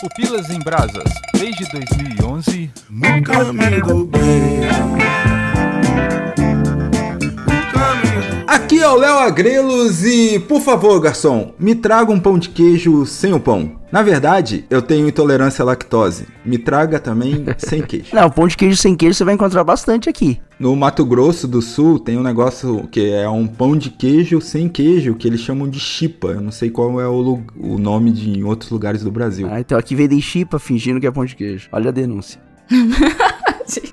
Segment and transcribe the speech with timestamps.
[0.00, 4.60] Pupilas em Brasas, desde 2011, no caminho do bem.
[8.68, 13.06] Aqui é o Léo Agrelos e, por favor, garçom, me traga um pão de queijo
[13.06, 13.80] sem o pão.
[13.90, 16.26] Na verdade, eu tenho intolerância à lactose.
[16.44, 18.14] Me traga também sem queijo.
[18.14, 20.38] Não, pão de queijo sem queijo você vai encontrar bastante aqui.
[20.60, 24.68] No Mato Grosso do Sul tem um negócio que é um pão de queijo sem
[24.68, 26.28] queijo, que eles chamam de chipa.
[26.28, 29.48] Eu não sei qual é o, o nome de em outros lugares do Brasil.
[29.50, 31.70] Ah, então aqui vendem chipa fingindo que é pão de queijo.
[31.72, 32.38] Olha a denúncia.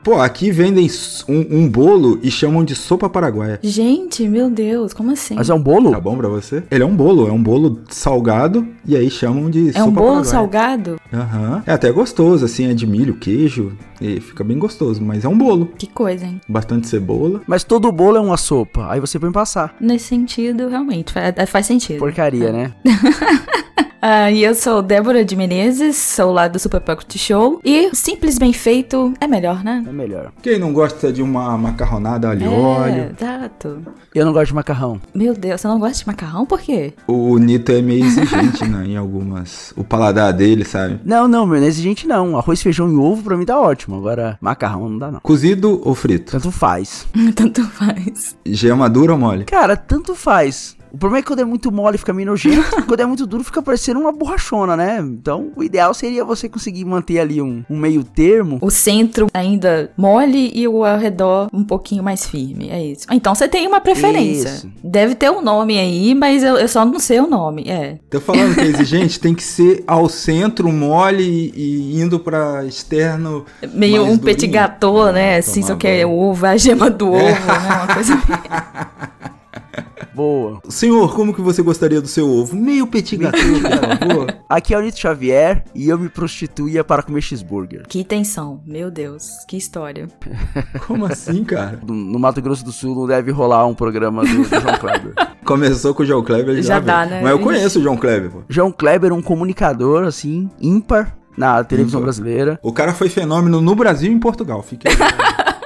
[0.03, 0.88] Pô, aqui vendem
[1.27, 3.59] um, um, bolo e chamam de sopa paraguaia.
[3.61, 5.35] Gente, meu Deus, como assim?
[5.35, 5.91] Mas é um bolo?
[5.91, 6.63] Tá bom pra você?
[6.71, 9.91] Ele é um bolo, é um bolo salgado e aí chamam de é sopa um
[9.91, 10.25] bolo paraguaia.
[10.25, 10.95] salgado?
[11.13, 11.55] Aham.
[11.55, 11.61] Uhum.
[11.66, 15.38] É até gostoso, assim, é de milho, queijo e fica bem gostoso, mas é um
[15.38, 15.67] bolo.
[15.77, 16.41] Que coisa, hein?
[16.48, 17.41] Bastante cebola.
[17.48, 19.76] Mas todo bolo é uma sopa, aí você põe passar.
[19.80, 22.00] Nesse sentido, realmente, faz, faz sentido.
[22.00, 22.73] Porcaria, né?
[22.86, 27.59] Uh, e eu sou Débora de Menezes, sou lá do Super Pocket Show.
[27.63, 29.84] E simples bem feito é melhor, né?
[29.88, 30.31] É melhor.
[30.41, 33.16] Quem não gosta de uma macarronada alho e é, óleo?
[33.19, 33.81] Exato.
[34.14, 35.02] Eu não gosto de macarrão.
[35.14, 36.45] Meu Deus, você não gosta de macarrão?
[36.45, 36.94] Por quê?
[37.08, 38.86] O Nito é meio exigente, né?
[38.86, 39.73] Em algumas.
[39.75, 41.00] O paladar dele, sabe?
[41.03, 42.38] Não, não, meu, não é exigente não.
[42.38, 43.84] Arroz, feijão e ovo pra mim tá ótimo.
[43.94, 45.19] Agora, macarrão não dá não.
[45.19, 46.31] Cozido ou frito?
[46.31, 47.05] Tanto faz.
[47.36, 48.36] Tanto faz.
[48.45, 49.45] Gema dura ou mole?
[49.45, 50.75] Cara, tanto faz.
[50.95, 53.43] O problema é que quando é muito mole fica meio nojento, quando é muito duro
[53.43, 54.99] fica parecendo uma borrachona, né?
[55.01, 58.59] Então o ideal seria você conseguir manter ali um, um meio termo.
[58.61, 63.05] O centro ainda mole e o ao redor um pouquinho mais firme, é isso.
[63.11, 64.47] Então você tem uma preferência.
[64.47, 64.71] Isso.
[64.81, 67.99] Deve ter um nome aí, mas eu, eu, só não sei o nome, é.
[68.09, 73.45] Tô falando que é exigente, tem que ser ao centro mole e, indo pra externo.
[73.73, 75.39] Meio um petit gâteau, né?
[75.39, 77.33] Assim, só que é ovo, a gema do ovo, é.
[77.33, 77.83] né?
[77.83, 78.13] Uma coisa
[80.13, 80.61] Boa.
[80.69, 82.55] Senhor, como que você gostaria do seu ovo?
[82.55, 84.35] Meio petit gâteau, por favor.
[84.49, 87.83] Aqui é o Nito Xavier e eu me prostituía para comer cheeseburger.
[87.88, 90.07] Que tensão, meu Deus, que história.
[90.88, 91.79] Como assim, cara?
[91.85, 95.13] No Mato Grosso do Sul não deve rolar um programa do, do João Kleber.
[95.45, 97.22] Começou com o João Kleber já, já dá, né?
[97.22, 98.41] Mas eu conheço o João Kleber, pô.
[98.50, 102.05] João Kleber, um comunicador, assim, ímpar na televisão ímpar.
[102.05, 102.59] brasileira.
[102.63, 104.91] O cara foi fenômeno no Brasil e em Portugal, fiquei...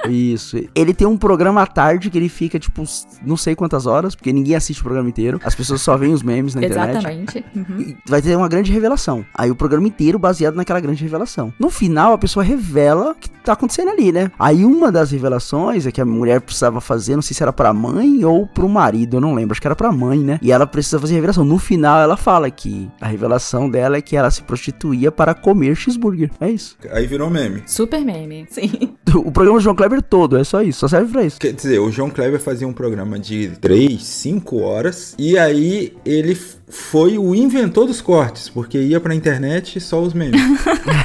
[0.08, 0.58] Isso.
[0.74, 2.82] Ele tem um programa à tarde que ele fica, tipo,
[3.24, 5.40] não sei quantas horas, porque ninguém assiste o programa inteiro.
[5.44, 6.90] As pessoas só veem os memes na internet.
[6.90, 7.44] Exatamente.
[7.54, 7.96] Uhum.
[8.06, 9.24] vai ter uma grande revelação.
[9.34, 11.52] Aí o programa inteiro baseado naquela grande revelação.
[11.58, 14.30] No final, a pessoa revela o que tá acontecendo ali, né?
[14.38, 17.72] Aí uma das revelações é que a mulher precisava fazer, não sei se era pra
[17.72, 20.38] mãe ou pro marido, eu não lembro, acho que era pra mãe, né?
[20.42, 21.44] E ela precisa fazer a revelação.
[21.44, 25.74] No final, ela fala que a revelação dela é que ela se prostituía para comer
[25.76, 26.30] cheeseburger.
[26.40, 26.76] É isso.
[26.92, 27.62] Aí virou meme.
[27.66, 28.94] Super meme, sim.
[29.12, 31.38] O programa do João Kleber todo, é só isso, só serve pra isso.
[31.40, 36.34] Quer dizer, o João Kleber fazia um programa de 3, 5 horas e aí ele
[36.70, 40.40] foi o inventor dos cortes, porque ia pra internet só os memes.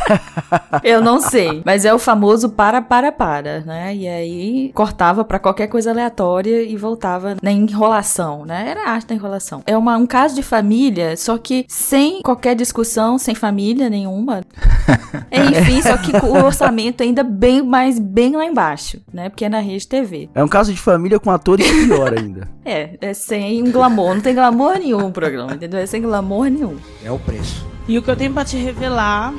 [0.83, 3.95] Eu não sei, mas é o famoso para, para, para, né?
[3.95, 8.69] E aí cortava para qualquer coisa aleatória e voltava na enrolação, né?
[8.69, 9.63] Era a arte da enrolação.
[9.65, 14.43] É uma, um caso de família, só que sem qualquer discussão, sem família nenhuma.
[15.31, 19.29] Enfim, só que com o orçamento ainda bem mais bem lá embaixo, né?
[19.29, 20.29] Porque é na rede TV.
[20.33, 22.49] É um caso de família com atores pior ainda.
[22.63, 25.79] É, é sem um glamour, não tem glamour nenhum o programa, entendeu?
[25.79, 26.77] É sem glamour nenhum.
[27.03, 27.65] É o preço.
[27.87, 29.33] E o que eu tenho para te revelar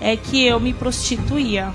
[0.00, 1.72] é que eu me prostituía.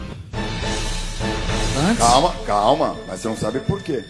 [1.90, 1.98] Antes?
[1.98, 4.04] Calma, calma, mas você não sabe por quê.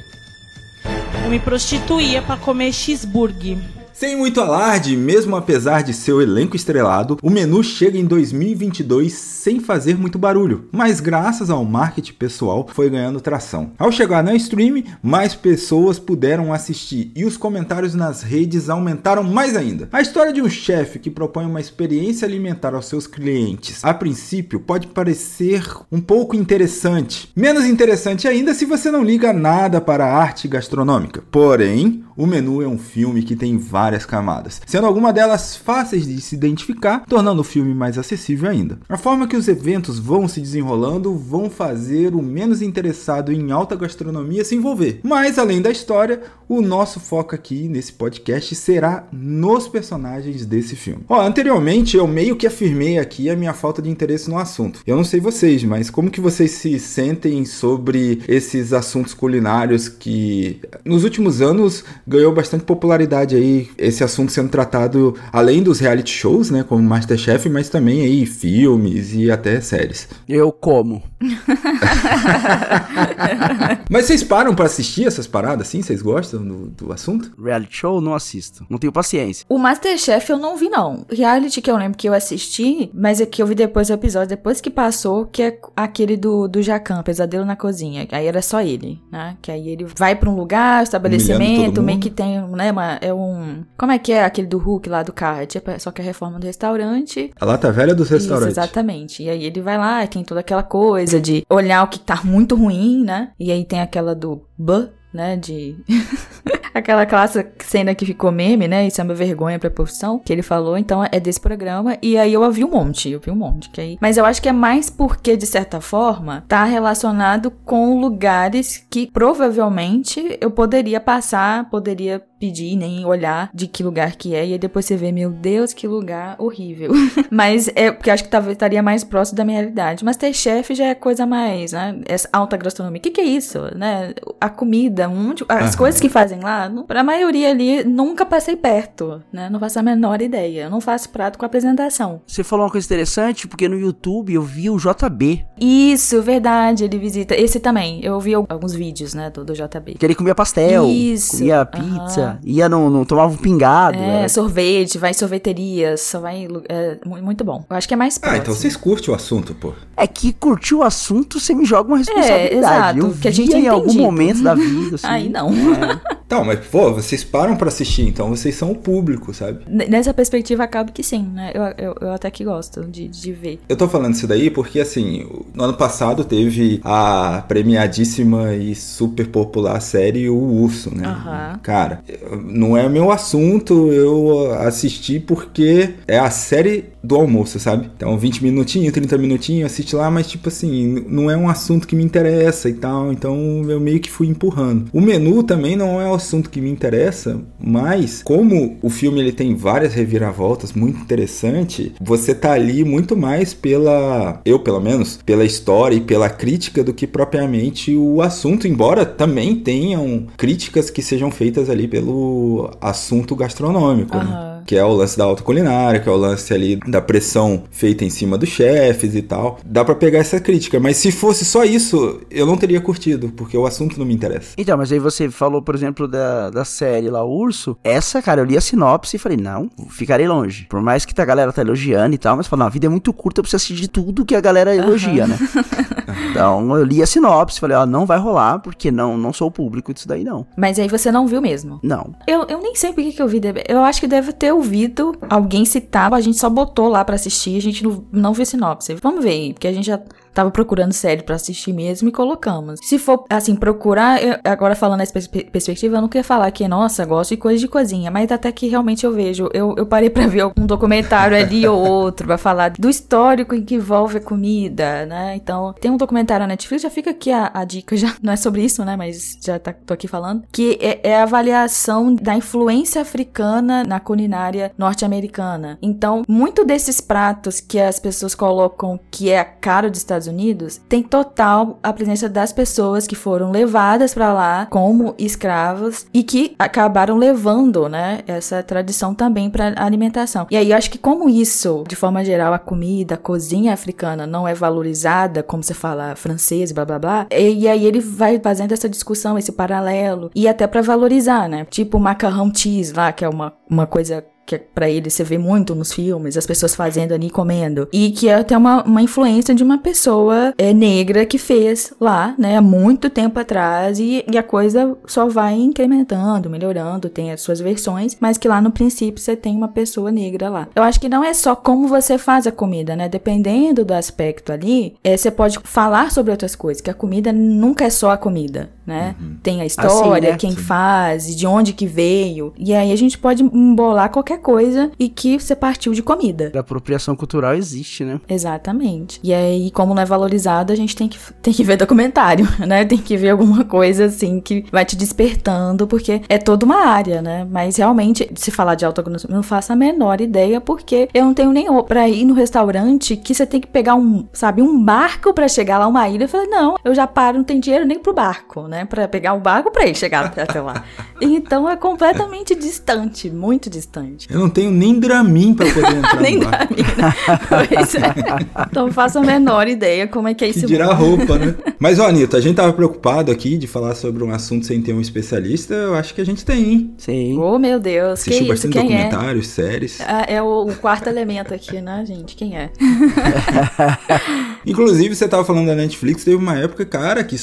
[1.23, 3.57] Eu me prostituía para comer cheeseburger.
[4.01, 9.59] Sem muito alarde, mesmo apesar de seu elenco estrelado, o menu chega em 2022 sem
[9.59, 13.73] fazer muito barulho, mas graças ao marketing pessoal foi ganhando tração.
[13.77, 19.55] Ao chegar na stream, mais pessoas puderam assistir e os comentários nas redes aumentaram mais
[19.55, 19.87] ainda.
[19.91, 24.59] A história de um chefe que propõe uma experiência alimentar aos seus clientes, a princípio,
[24.59, 27.29] pode parecer um pouco interessante.
[27.35, 31.23] Menos interessante ainda se você não liga nada para a arte gastronômica.
[31.29, 36.21] Porém, o menu é um filme que tem várias camadas, sendo alguma delas fáceis de
[36.21, 38.77] se identificar, tornando o filme mais acessível ainda.
[38.87, 43.75] A forma que os eventos vão se desenrolando vão fazer o menos interessado em alta
[43.75, 44.99] gastronomia se envolver.
[45.01, 51.03] Mas além da história, o nosso foco aqui nesse podcast será nos personagens desse filme.
[51.09, 54.81] Ó, anteriormente eu meio que afirmei aqui a minha falta de interesse no assunto.
[54.85, 60.59] Eu não sei vocês, mas como que vocês se sentem sobre esses assuntos culinários que
[60.85, 66.51] nos últimos anos ganhou bastante popularidade aí, esse assunto sendo tratado além dos reality shows,
[66.51, 70.09] né, como Masterchef, mas também aí filmes e até séries.
[70.27, 71.01] Eu como.
[73.89, 75.81] mas vocês param para assistir essas paradas assim?
[75.81, 77.31] Vocês gostam do, do assunto?
[77.41, 78.65] Reality show não assisto.
[78.69, 79.45] Não tenho paciência.
[79.47, 81.05] O Masterchef eu não vi não.
[81.09, 84.27] Reality que eu lembro que eu assisti, mas é que eu vi depois do episódio,
[84.29, 88.07] depois que passou, que é aquele do, do Jacan, Pesadelo na Cozinha.
[88.11, 89.37] Aí era só ele, né?
[89.41, 93.63] Que aí ele vai para um lugar, estabelecimento, meio que tem, né, uma, é um...
[93.77, 95.41] Como é que é aquele do Hulk lá do carro?
[95.41, 97.31] É tipo, só que é a reforma do restaurante.
[97.39, 98.57] A lata velha dos restaurantes.
[98.57, 99.23] Isso, exatamente.
[99.23, 102.55] E aí ele vai lá, tem toda aquela coisa de olhar o que tá muito
[102.55, 103.31] ruim, né?
[103.39, 105.75] E aí tem aquela do B, né, de...
[106.73, 108.87] Aquela clássica cena que ficou meme, né?
[108.87, 110.77] Isso é uma vergonha pra profissão, que ele falou.
[110.77, 111.97] Então é desse programa.
[112.01, 113.69] E aí eu vi um monte, eu vi um monte.
[113.69, 113.97] Que aí...
[113.99, 119.11] Mas eu acho que é mais porque, de certa forma, tá relacionado com lugares que
[119.11, 124.47] provavelmente eu poderia passar, poderia pedir, nem olhar de que lugar que é.
[124.47, 126.91] E aí depois você vê, meu Deus, que lugar horrível.
[127.29, 130.03] Mas é porque acho que talvez estaria mais próximo da minha realidade.
[130.03, 132.01] Mas ter chefe já é coisa mais, né?
[132.05, 132.97] Essa alta gastronomia.
[132.97, 134.15] O que, que é isso, né?
[134.39, 135.77] A comida, um, as uhum.
[135.77, 139.47] coisas que fazem lá, não, pra maioria ali, nunca passei perto, né?
[139.47, 140.63] Não faço a menor ideia.
[140.63, 142.21] Eu não faço prato com apresentação.
[142.25, 145.45] Você falou uma coisa interessante, porque no YouTube eu vi o JB.
[145.59, 146.85] Isso, verdade.
[146.85, 147.39] Ele visita.
[147.39, 148.03] Esse também.
[148.03, 149.95] Eu vi alguns vídeos, né, do, do JB.
[149.99, 151.37] Que ele comia pastel, Isso.
[151.37, 152.21] comia pizza.
[152.21, 153.97] Uhum ia, no, no, tomava um pingado.
[153.97, 154.29] É, era...
[154.29, 156.47] sorvete, vai em sorveterias, só vai.
[156.69, 157.65] É, muito bom.
[157.69, 158.39] Eu acho que é mais próximo.
[158.39, 159.73] Ah, então vocês curtem o assunto, pô.
[159.95, 162.53] É que curtir o assunto, você me joga uma responsabilidade.
[162.53, 162.99] É, exato.
[162.99, 164.95] Eu que a gente em algum momento da vida.
[164.95, 165.49] Assim, Aí não.
[165.49, 166.20] É.
[166.31, 169.65] Então, mas, pô, vocês param para assistir, então vocês são o público, sabe?
[169.67, 171.51] Nessa perspectiva, acaba que sim, né?
[171.53, 173.59] Eu, eu, eu até que gosto de, de ver.
[173.67, 179.27] Eu tô falando isso daí porque, assim, no ano passado teve a premiadíssima e super
[179.27, 181.05] popular série O Urso, né?
[181.05, 181.59] Uhum.
[181.63, 182.01] Cara,
[182.45, 187.89] não é meu assunto, eu assisti porque é a série do almoço, sabe?
[187.93, 191.95] Então, 20 minutinhos, 30 minutinhos, assiste lá, mas tipo assim, não é um assunto que
[191.95, 194.87] me interessa e tal, então eu meio que fui empurrando.
[194.93, 199.31] O menu também não é um assunto que me interessa, mas como o filme ele
[199.31, 205.43] tem várias reviravoltas muito interessante, você tá ali muito mais pela, eu pelo menos, pela
[205.43, 211.31] história e pela crítica do que propriamente o assunto, embora também tenham críticas que sejam
[211.31, 214.23] feitas ali pelo assunto gastronômico, uhum.
[214.23, 214.50] né?
[214.65, 218.09] Que é o lance da autoculinária, que é o lance ali da pressão feita em
[218.09, 219.59] cima dos chefes e tal.
[219.65, 223.57] Dá para pegar essa crítica, mas se fosse só isso, eu não teria curtido, porque
[223.57, 224.53] o assunto não me interessa.
[224.57, 227.77] Então, mas aí você falou, por exemplo, da, da série lá, Urso.
[227.83, 230.65] Essa, cara, eu li a sinopse e falei, não, ficarei longe.
[230.69, 232.89] Por mais que a galera tá elogiando e tal, mas falou, não, a vida é
[232.89, 235.29] muito curta, eu preciso assistir tudo que a galera elogia, uhum.
[235.29, 235.37] né?
[236.31, 239.51] então, eu li a sinopse, falei, ó, não vai rolar, porque não, não sou o
[239.51, 240.45] público disso daí, não.
[240.57, 241.79] Mas aí você não viu mesmo?
[241.83, 242.13] Não.
[242.27, 243.41] Eu, eu nem sei por que, que eu vi.
[243.67, 247.57] Eu acho que deve ter ouvido alguém citar, a gente só botou lá para assistir,
[247.57, 248.95] a gente não, não viu sinopse.
[248.95, 249.99] Vamos ver aí, porque a gente já
[250.33, 252.79] tava procurando série para assistir mesmo e colocamos.
[252.83, 257.05] Se for, assim, procurar, eu, agora falando nessa perspectiva, eu não queria falar que, nossa,
[257.05, 259.49] gosto de coisa de cozinha, mas até que realmente eu vejo.
[259.53, 263.63] Eu, eu parei para ver um documentário ali ou outro, pra falar do histórico em
[263.63, 265.35] que envolve a comida, né?
[265.35, 268.37] Então, tem um documentário na Netflix, já fica aqui a, a dica, já não é
[268.37, 268.95] sobre isso, né?
[268.95, 273.99] Mas já tá, tô aqui falando, que é, é a avaliação da influência africana na
[273.99, 275.77] culinária norte-americana.
[275.81, 280.27] Então, muito desses pratos que as pessoas colocam que é a cara dos Estados Estados
[280.27, 286.23] Unidos, tem total a presença das pessoas que foram levadas para lá como escravas e
[286.23, 290.47] que acabaram levando, né, essa tradição também para alimentação.
[290.49, 294.27] E aí eu acho que como isso, de forma geral, a comida, a cozinha africana
[294.27, 298.39] não é valorizada, como você fala francês, blá blá blá, e, e aí ele vai
[298.39, 301.65] fazendo essa discussão, esse paralelo e até para valorizar, né?
[301.69, 305.37] Tipo macarrão cheese lá, que é uma, uma coisa que é para ele você vê
[305.37, 307.87] muito nos filmes, as pessoas fazendo ali comendo.
[307.91, 312.35] E que é até uma, uma influência de uma pessoa é, negra que fez lá,
[312.37, 313.99] né, há muito tempo atrás.
[313.99, 318.61] E, e a coisa só vai incrementando, melhorando, tem as suas versões, mas que lá
[318.61, 320.67] no princípio você tem uma pessoa negra lá.
[320.75, 323.07] Eu acho que não é só como você faz a comida, né?
[323.07, 327.85] Dependendo do aspecto ali, é, você pode falar sobre outras coisas, que a comida nunca
[327.85, 329.15] é só a comida, né?
[329.19, 329.37] Uhum.
[329.41, 330.37] Tem a história, assim, né?
[330.37, 332.53] quem faz, de onde que veio.
[332.57, 336.51] E aí a gente pode embolar qualquer qualquer coisa e que você partiu de comida.
[336.55, 338.19] A apropriação cultural existe, né?
[338.29, 339.19] Exatamente.
[339.23, 342.85] E aí, como não é valorizado, a gente tem que, tem que ver documentário, né?
[342.85, 347.21] Tem que ver alguma coisa assim que vai te despertando, porque é toda uma área,
[347.21, 347.47] né?
[347.49, 351.33] Mas realmente, se falar de autoconsumo, eu não faço a menor ideia, porque eu não
[351.33, 355.33] tenho nem pra ir no restaurante que você tem que pegar um, sabe, um barco
[355.33, 356.25] para chegar lá, uma ilha.
[356.25, 358.85] Eu falei, não, eu já paro, não tem dinheiro nem pro barco, né?
[358.85, 360.83] Pra pegar o barco pra ir chegar até lá.
[361.23, 364.20] Então é completamente distante, muito distante.
[364.29, 366.39] Eu não tenho nem Dramin pra poder entrar nem.
[366.39, 367.13] Dramin, né?
[367.49, 368.65] Pois é.
[368.69, 371.17] Então faço a menor ideia como é que é Que esse dirá mundo.
[371.17, 371.55] roupa, né?
[371.79, 374.93] Mas, ó, Anitta, a gente tava preocupado aqui de falar sobre um assunto sem ter
[374.93, 375.73] um especialista.
[375.73, 376.93] Eu acho que a gente tem, hein?
[376.97, 377.37] Sim.
[377.39, 378.67] Oh, meu Deus, que Assistiu isso?
[378.67, 379.03] bastante Quem é?
[379.05, 379.99] documentários, séries.
[380.01, 382.35] Ah, É o, o quarto elemento aqui, né, gente?
[382.35, 382.69] Quem é?
[384.65, 387.35] Inclusive, você tava falando da Netflix, teve uma época, cara, que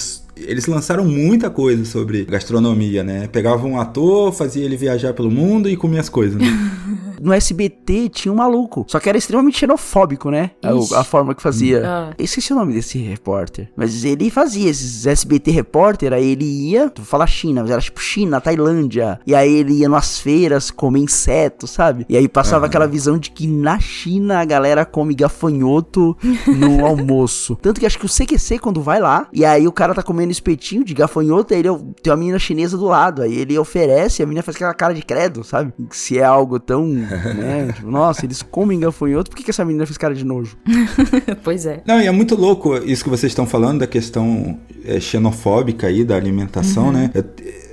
[0.46, 3.28] eles lançaram muita coisa sobre gastronomia, né?
[3.28, 6.46] Pegava um ator, fazia ele viajar pelo mundo e comia as coisas, né?
[7.20, 10.52] No SBT tinha um maluco, só que era extremamente xenofóbico, né?
[10.62, 11.82] A, a forma que fazia.
[11.84, 12.14] Ah.
[12.18, 13.70] Eu esqueci o nome desse repórter.
[13.76, 18.00] Mas ele fazia esses SBT repórter, aí ele ia, tu fala China, mas era tipo
[18.00, 19.20] China, Tailândia.
[19.26, 22.06] E aí ele ia nas feiras comer insetos, sabe?
[22.08, 27.56] E aí passava aquela visão de que na China a galera come gafanhoto no almoço.
[27.56, 30.32] Tanto que acho que o CQC quando vai lá, e aí o cara tá comendo
[30.32, 31.68] espetinho de gafanhoto, aí ele
[32.02, 34.94] tem uma menina chinesa do lado, aí ele oferece, e a menina faz aquela cara
[34.94, 35.72] de credo, sabe?
[35.90, 36.86] Se é algo tão,
[37.34, 37.72] né?
[37.74, 40.56] Tipo, nossa, eles comem gafanhoto, por que, que essa menina fez cara de nojo?
[41.42, 41.82] pois é.
[41.86, 46.04] Não, e é muito louco isso que vocês estão falando da questão é, xenofóbica aí
[46.04, 47.10] da alimentação, né?
[47.14, 47.24] Eu-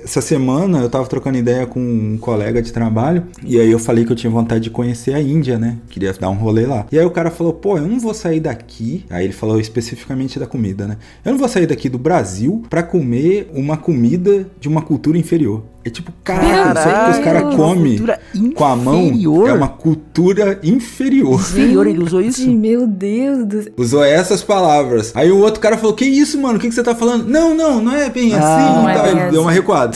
[0.06, 4.04] essa semana eu tava trocando ideia com um colega de trabalho e aí eu falei
[4.04, 5.78] que eu tinha vontade de conhecer a Índia, né?
[5.90, 6.86] Queria dar um rolê lá.
[6.92, 9.04] E aí o cara falou, pô, eu não vou sair daqui.
[9.10, 10.96] Aí ele falou especificamente da comida, né?
[11.24, 15.64] Eu não vou sair daqui do Brasil pra comer uma comida de uma cultura inferior.
[15.84, 18.20] É tipo, cara, sabe que os caras Caralho, comem cultura
[18.56, 21.38] com a mão é uma cultura inferior.
[21.38, 22.50] Inferior, ele usou isso?
[22.50, 23.72] Meu Deus do céu.
[23.76, 25.12] Usou essas palavras.
[25.14, 26.58] Aí o outro cara falou: Que isso, mano?
[26.58, 27.28] O que, que você tá falando?
[27.28, 28.76] Não, não, não é bem Ah, assim.
[28.80, 29.60] não é bem Ele deu uma assim.
[29.60, 29.95] recuada.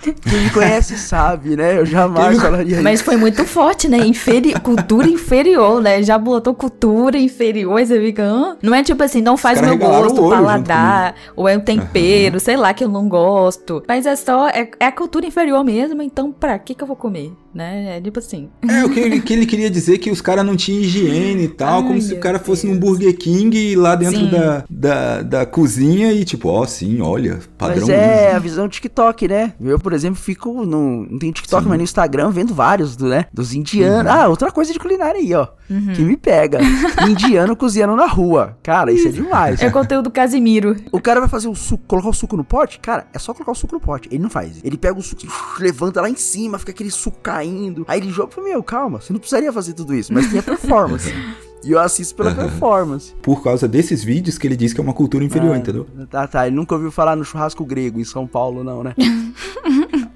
[0.00, 1.78] Quem me conhece sabe, né?
[1.78, 2.82] Eu jamais falaria isso.
[2.82, 3.98] Mas foi muito forte, né?
[3.98, 6.02] Inferi cultura inferior, né?
[6.02, 8.22] Já botou cultura inferior, aí você fica.
[8.22, 8.56] Hã?
[8.62, 12.56] Não é tipo assim, não faz meu gosto, o paladar, ou é um tempero, sei
[12.56, 13.82] lá, que eu não gosto.
[13.86, 14.48] Mas é só.
[14.48, 17.32] É, é a cultura inferior mesmo, então pra que que eu vou comer?
[17.52, 17.96] Né?
[17.96, 18.48] É tipo assim.
[18.68, 21.48] É, o que ele, que ele queria dizer que os caras não tinham higiene e
[21.48, 22.74] tal, Ai, como se o cara fosse Deus.
[22.74, 24.30] num Burger King lá dentro Sim.
[24.30, 27.80] da, da, da cozinha e tipo, ó, sim, olha, padrão.
[27.80, 29.52] Mas é a visão TikTok, né?
[29.60, 31.06] Eu, por exemplo, fico no.
[31.10, 31.68] Não tem TikTok, Sim.
[31.68, 33.26] mas no Instagram vendo vários, do, né?
[33.32, 34.10] Dos indianos.
[34.10, 35.48] Ah, outra coisa de culinária aí, ó.
[35.94, 36.58] Que me pega.
[37.08, 38.58] Indiano cozinhando na rua.
[38.62, 39.62] Cara, isso é demais.
[39.62, 40.76] É conteúdo Casimiro.
[40.90, 42.80] O cara vai fazer o suco, colocar o suco no pote?
[42.80, 44.08] Cara, é só colocar o suco no pote.
[44.10, 44.60] Ele não faz.
[44.64, 45.22] Ele pega o suco,
[45.60, 47.84] levanta lá em cima, fica aquele suco caindo.
[47.86, 50.40] Aí ele joga e fala, meu, calma, você não precisaria fazer tudo isso, mas tem
[50.40, 51.12] a performance.
[51.64, 53.12] e eu assisto pela performance.
[53.22, 55.86] Por causa desses vídeos que ele diz que é uma cultura inferior, Ah, entendeu?
[56.10, 56.46] Tá, tá.
[56.46, 58.94] Ele nunca ouviu falar no churrasco grego em São Paulo, não, né?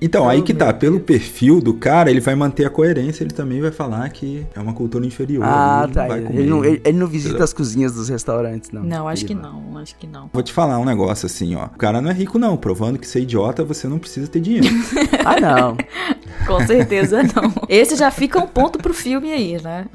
[0.00, 3.62] Então, aí que tá, pelo perfil do cara, ele vai manter a coerência, ele também
[3.62, 5.42] vai falar que é uma cultura inferior.
[5.46, 6.06] Ah, ele tá.
[6.06, 8.82] vai Ele não, ele- ele não visita as cozinhas dos restaurantes, não.
[8.82, 10.28] Não, acho que não, acho que não.
[10.30, 11.66] Vou te falar um negócio assim, ó.
[11.66, 12.54] O cara não é rico, não.
[12.54, 14.66] Provando que ser idiota, você não precisa ter dinheiro.
[15.24, 15.76] Ah, não.
[16.46, 17.50] Com certeza não.
[17.66, 19.86] Esse já fica um ponto pro filme aí, né?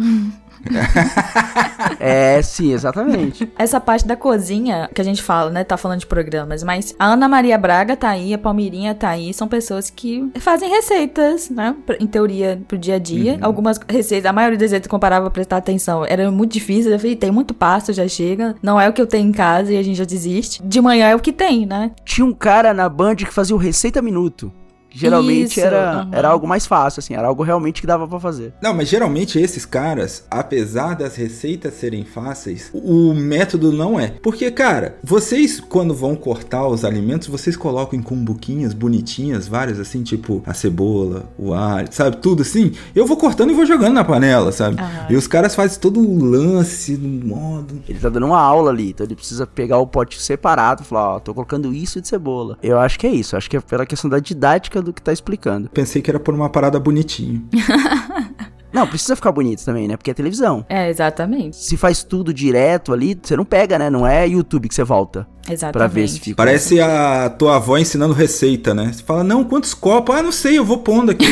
[2.00, 3.52] É, sim, exatamente.
[3.58, 5.64] Essa parte da cozinha que a gente fala, né?
[5.64, 9.34] Tá falando de programas, mas a Ana Maria Braga tá aí, a Palmeirinha tá aí,
[9.34, 11.76] são pessoas que fazem receitas, né?
[12.00, 13.38] Em teoria, pro dia a dia.
[13.42, 16.92] Algumas receitas, a maioria das vezes, comparava pra prestar atenção, era muito difícil.
[16.92, 18.56] Eu falei, tem muito passo, já chega.
[18.62, 20.62] Não é o que eu tenho em casa e a gente já desiste.
[20.64, 21.92] De manhã é o que tem, né?
[22.06, 24.52] Tinha um cara na Band que fazia o Receita Minuto.
[24.92, 26.10] Geralmente Isso, era, aham.
[26.12, 28.54] era algo mais fácil, assim, era algo realmente que dava pra fazer.
[28.62, 34.14] Não, mas geralmente esses caras, apesar das receitas serem fáceis, o método não é.
[34.22, 40.04] Porque, cara, vocês quando vão cortar os alimentos, vocês colocam em cumbuquinhas bonitinhas, várias assim,
[40.04, 42.18] tipo a cebola, o alho, sabe?
[42.18, 42.72] Tudo assim.
[42.96, 44.80] Eu vou cortando e vou jogando na panela, sabe?
[44.82, 45.08] Aham.
[45.10, 47.82] E os caras fazem todo o lance no modo.
[47.88, 51.16] Ele tá dando uma aula ali, então ele precisa pegar o pote separado e falar,
[51.16, 52.58] ó, tô colocando isso de cebola.
[52.62, 55.12] Eu acho que é isso, acho que é pela questão da didática do que tá
[55.14, 55.70] explicando.
[55.70, 57.42] Pensei que era por uma parada bonitinha.
[58.72, 59.98] Não, precisa ficar bonito também, né?
[59.98, 60.64] Porque é televisão.
[60.70, 61.58] É, exatamente.
[61.58, 63.90] Se faz tudo direto ali, você não pega, né?
[63.90, 65.28] Não é YouTube que você volta.
[65.50, 65.74] Exatamente.
[65.74, 66.36] Pra ver se fica.
[66.36, 68.92] Parece a tua avó ensinando receita, né?
[68.94, 70.16] Você fala, não, quantos copos?
[70.16, 71.26] Ah, não sei, eu vou pondo aqui.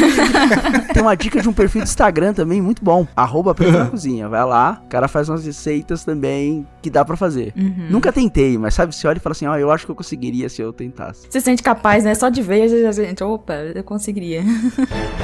[0.93, 3.07] Tem uma dica de um perfil do Instagram também muito bom.
[3.15, 4.27] Arroba Preto na Cozinha.
[4.27, 7.53] Vai lá, o cara faz umas receitas também que dá pra fazer.
[7.55, 7.87] Uhum.
[7.89, 10.49] Nunca tentei, mas sabe, você olha e fala assim, ó, eu acho que eu conseguiria
[10.49, 11.27] se eu tentasse.
[11.29, 12.15] Você se sente capaz, né?
[12.15, 14.43] Só de ver, a gente, opa, eu conseguiria.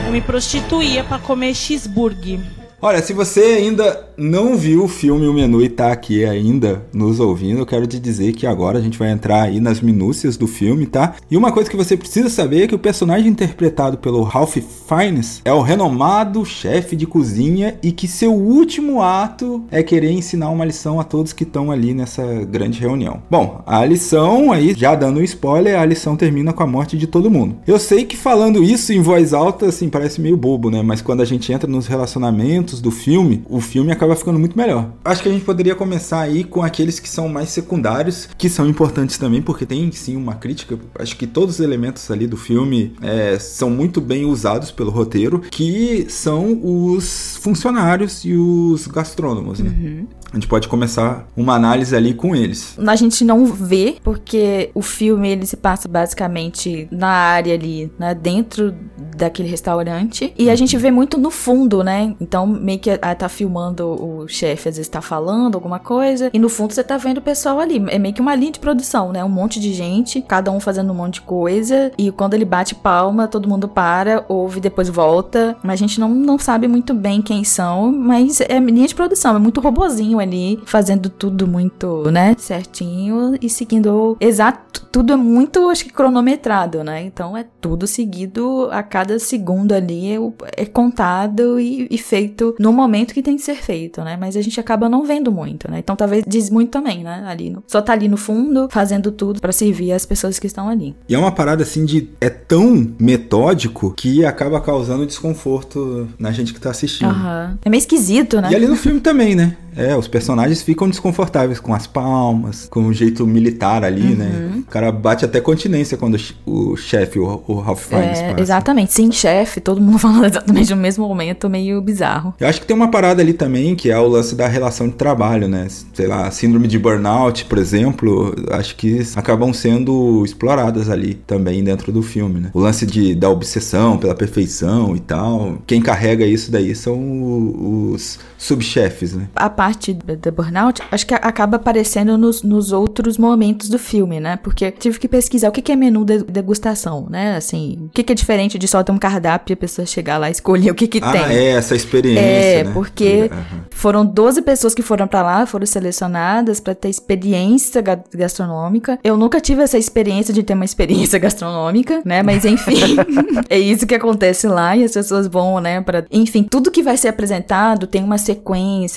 [0.05, 2.39] Eu me prostituía pra comer cheeseburger.
[2.85, 7.17] Olha, se você ainda não viu o filme O Menu e tá aqui ainda nos
[7.17, 10.47] ouvindo, eu quero te dizer que agora a gente vai entrar aí nas minúcias do
[10.47, 11.15] filme, tá?
[11.31, 15.41] E uma coisa que você precisa saber é que o personagem interpretado pelo Ralph Fiennes
[15.45, 20.65] é o renomado chefe de cozinha e que seu último ato é querer ensinar uma
[20.65, 23.21] lição a todos que estão ali nessa grande reunião.
[23.31, 27.07] Bom, a lição aí, já dando um spoiler, a lição termina com a morte de
[27.07, 27.55] todo mundo.
[27.65, 30.81] Eu sei que falando isso em voz alta, assim, parece meio bobo, né?
[30.81, 34.91] Mas quando a gente entra nos relacionamentos do filme, o filme acaba ficando muito melhor.
[35.03, 38.67] Acho que a gente poderia começar aí com aqueles que são mais secundários, que são
[38.67, 40.77] importantes também, porque tem sim uma crítica.
[40.99, 45.39] Acho que todos os elementos ali do filme é, são muito bem usados pelo roteiro,
[45.39, 49.69] que são os funcionários e os gastrônomos, né?
[49.69, 50.07] Uhum.
[50.33, 52.75] A gente pode começar uma análise ali com eles.
[52.87, 58.15] A gente não vê, porque o filme ele se passa basicamente na área ali, né,
[58.15, 58.73] dentro
[59.15, 62.15] daquele restaurante, e a gente vê muito no fundo, né?
[62.19, 66.39] Então meio que ah, tá filmando o chefe às vezes tá falando alguma coisa, e
[66.39, 67.84] no fundo você tá vendo o pessoal ali.
[67.89, 69.24] É meio que uma linha de produção, né?
[69.24, 72.75] Um monte de gente, cada um fazendo um monte de coisa, e quando ele bate
[72.75, 75.55] palma, todo mundo para, ouve, depois volta.
[75.63, 79.36] Mas a gente não, não sabe muito bem quem são, mas é linha de produção,
[79.36, 85.70] é muito robozinho ali, fazendo tudo muito, né, certinho e seguindo exato, tudo é muito,
[85.70, 87.03] acho que cronometrado, né?
[87.03, 92.71] Então é tudo seguido a cada segundo ali, é, é contado e, e, feito no
[92.73, 94.17] momento que tem que ser feito, né?
[94.19, 95.79] Mas a gente acaba não vendo muito, né?
[95.79, 97.23] Então talvez diz muito também, né?
[97.27, 100.67] Ali no, só tá ali no fundo, fazendo tudo para servir as pessoas que estão
[100.67, 100.95] ali.
[101.07, 106.53] E é uma parada assim de é tão metódico que acaba causando desconforto na gente
[106.53, 107.09] que tá assistindo.
[107.12, 107.57] Uhum.
[107.63, 108.50] É meio esquisito, né?
[108.51, 109.55] E ali no filme também, né?
[109.75, 114.15] É, os personagens ficam desconfortáveis com as palmas, com o jeito militar ali, Uhum.
[114.15, 114.51] né?
[114.59, 119.12] O cara bate até continência quando o chefe, o, o Ralph Fiennes, É, exatamente, sim,
[119.12, 122.32] chefe, todo mundo falando exatamente no mesmo momento, meio bizarro.
[122.39, 124.95] Eu acho que tem uma parada ali também que é o lance da relação de
[124.95, 125.67] trabalho, né?
[125.93, 131.91] Sei lá, síndrome de burnout, por exemplo, acho que acabam sendo exploradas ali também dentro
[131.91, 132.51] do filme, né?
[132.53, 135.57] O lance de, da obsessão pela perfeição e tal.
[135.65, 139.27] Quem carrega isso daí são os subchefes, né?
[139.35, 144.38] A parte da burnout, acho que acaba aparecendo nos, nos outros momentos do filme, né?
[144.43, 147.38] Porque tive que pesquisar o que que é menu de degustação, né?
[147.38, 150.17] Assim, o que que é diferente de só ter um cardápio e a pessoa chegar
[150.17, 151.21] lá e escolher o que que ah, tem.
[151.23, 152.71] é, essa experiência, É, né?
[152.73, 153.63] porque Aham.
[153.71, 159.00] foram 12 pessoas que foram pra lá, foram selecionadas pra ter experiência ga- gastronômica.
[159.03, 162.21] Eu nunca tive essa experiência de ter uma experiência gastronômica, né?
[162.23, 162.97] Mas enfim,
[163.50, 166.97] é isso que acontece lá e as pessoas vão, né, para, enfim, tudo que vai
[166.97, 168.32] ser apresentado tem uma sequência,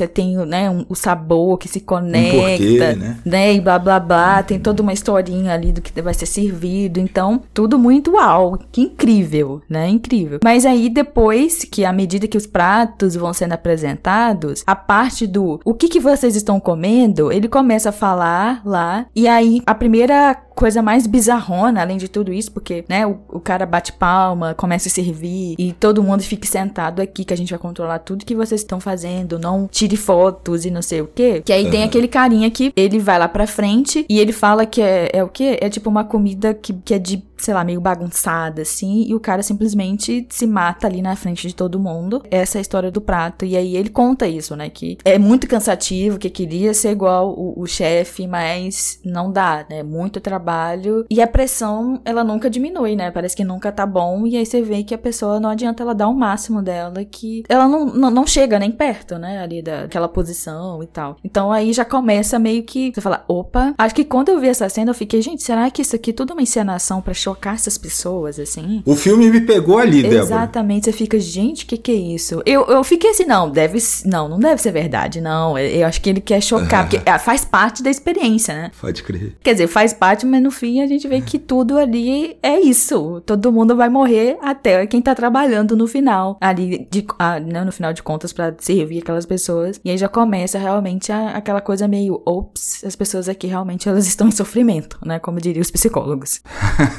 [0.09, 2.79] tem, né, um- o sabor que se conecta, porquê,
[3.25, 3.55] né?
[3.55, 7.01] E blá blá blá, tem toda uma historinha ali do que vai ser servido.
[7.01, 9.89] Então, tudo muito uau, que incrível, né?
[9.89, 10.41] Incrível.
[10.43, 15.61] Mas aí depois que à medida que os pratos vão sendo apresentados, a parte do
[15.65, 20.35] o que que vocês estão comendo, ele começa a falar lá e aí a primeira
[20.55, 24.89] coisa mais bizarrona, além de tudo isso, porque, né, o, o cara bate palma, começa
[24.89, 28.35] a servir e todo mundo fique sentado aqui que a gente vai controlar tudo que
[28.35, 31.43] vocês estão fazendo, não tire fotos e não sei o quê.
[31.45, 31.89] Que aí tem Aham.
[31.89, 35.29] aquele carinha que ele vai lá pra frente e ele fala que é, é o
[35.29, 35.59] quê?
[35.61, 39.21] É tipo uma comida que, que é de, sei lá, meio bagunçada, assim, e o
[39.21, 42.23] cara simplesmente se mata ali na frente de todo mundo.
[42.31, 43.45] Essa é a história do prato.
[43.45, 44.71] E aí ele conta isso, né?
[44.71, 49.83] Que é muito cansativo, que queria ser igual o, o chefe, mas não dá, né?
[49.83, 51.05] Muito trabalho.
[51.11, 53.11] E a pressão, ela nunca diminui, né?
[53.11, 54.27] Parece que nunca tá bom.
[54.27, 57.43] E aí você vê que a pessoa não adianta ela dar o máximo dela, que
[57.49, 59.41] ela não, não, não chega nem perto, né?
[59.41, 61.17] Ali daquela posição e tal.
[61.25, 63.75] Então aí já começa meio que você fala, opa.
[63.79, 66.13] Acho que quando eu vi essa cena, eu fiquei, gente, será que isso aqui é
[66.13, 68.83] tudo uma encenação pra chocar essas pessoas, assim?
[68.85, 70.23] O filme me pegou ali, Débora.
[70.23, 72.43] Exatamente, você fica, gente, o que, que é isso?
[72.47, 75.59] Eu, eu fiquei assim, não, deve, não, não deve ser verdade, não.
[75.59, 78.71] Eu, acho que ele quer chocar, porque ah, faz parte da experiência, né?
[78.81, 79.37] Pode crer.
[79.43, 83.23] Quer dizer, faz parte, mas no fim a gente vê que tudo ali é isso.
[83.25, 86.37] Todo mundo vai morrer até quem tá trabalhando no final.
[86.41, 89.81] Ali, de, ah, né, no final de contas, pra servir aquelas pessoas.
[89.85, 94.07] E aí já começa realmente a, aquela coisa meio, ops, as pessoas aqui realmente elas
[94.07, 95.19] estão em sofrimento, né?
[95.19, 96.41] Como diriam os psicólogos.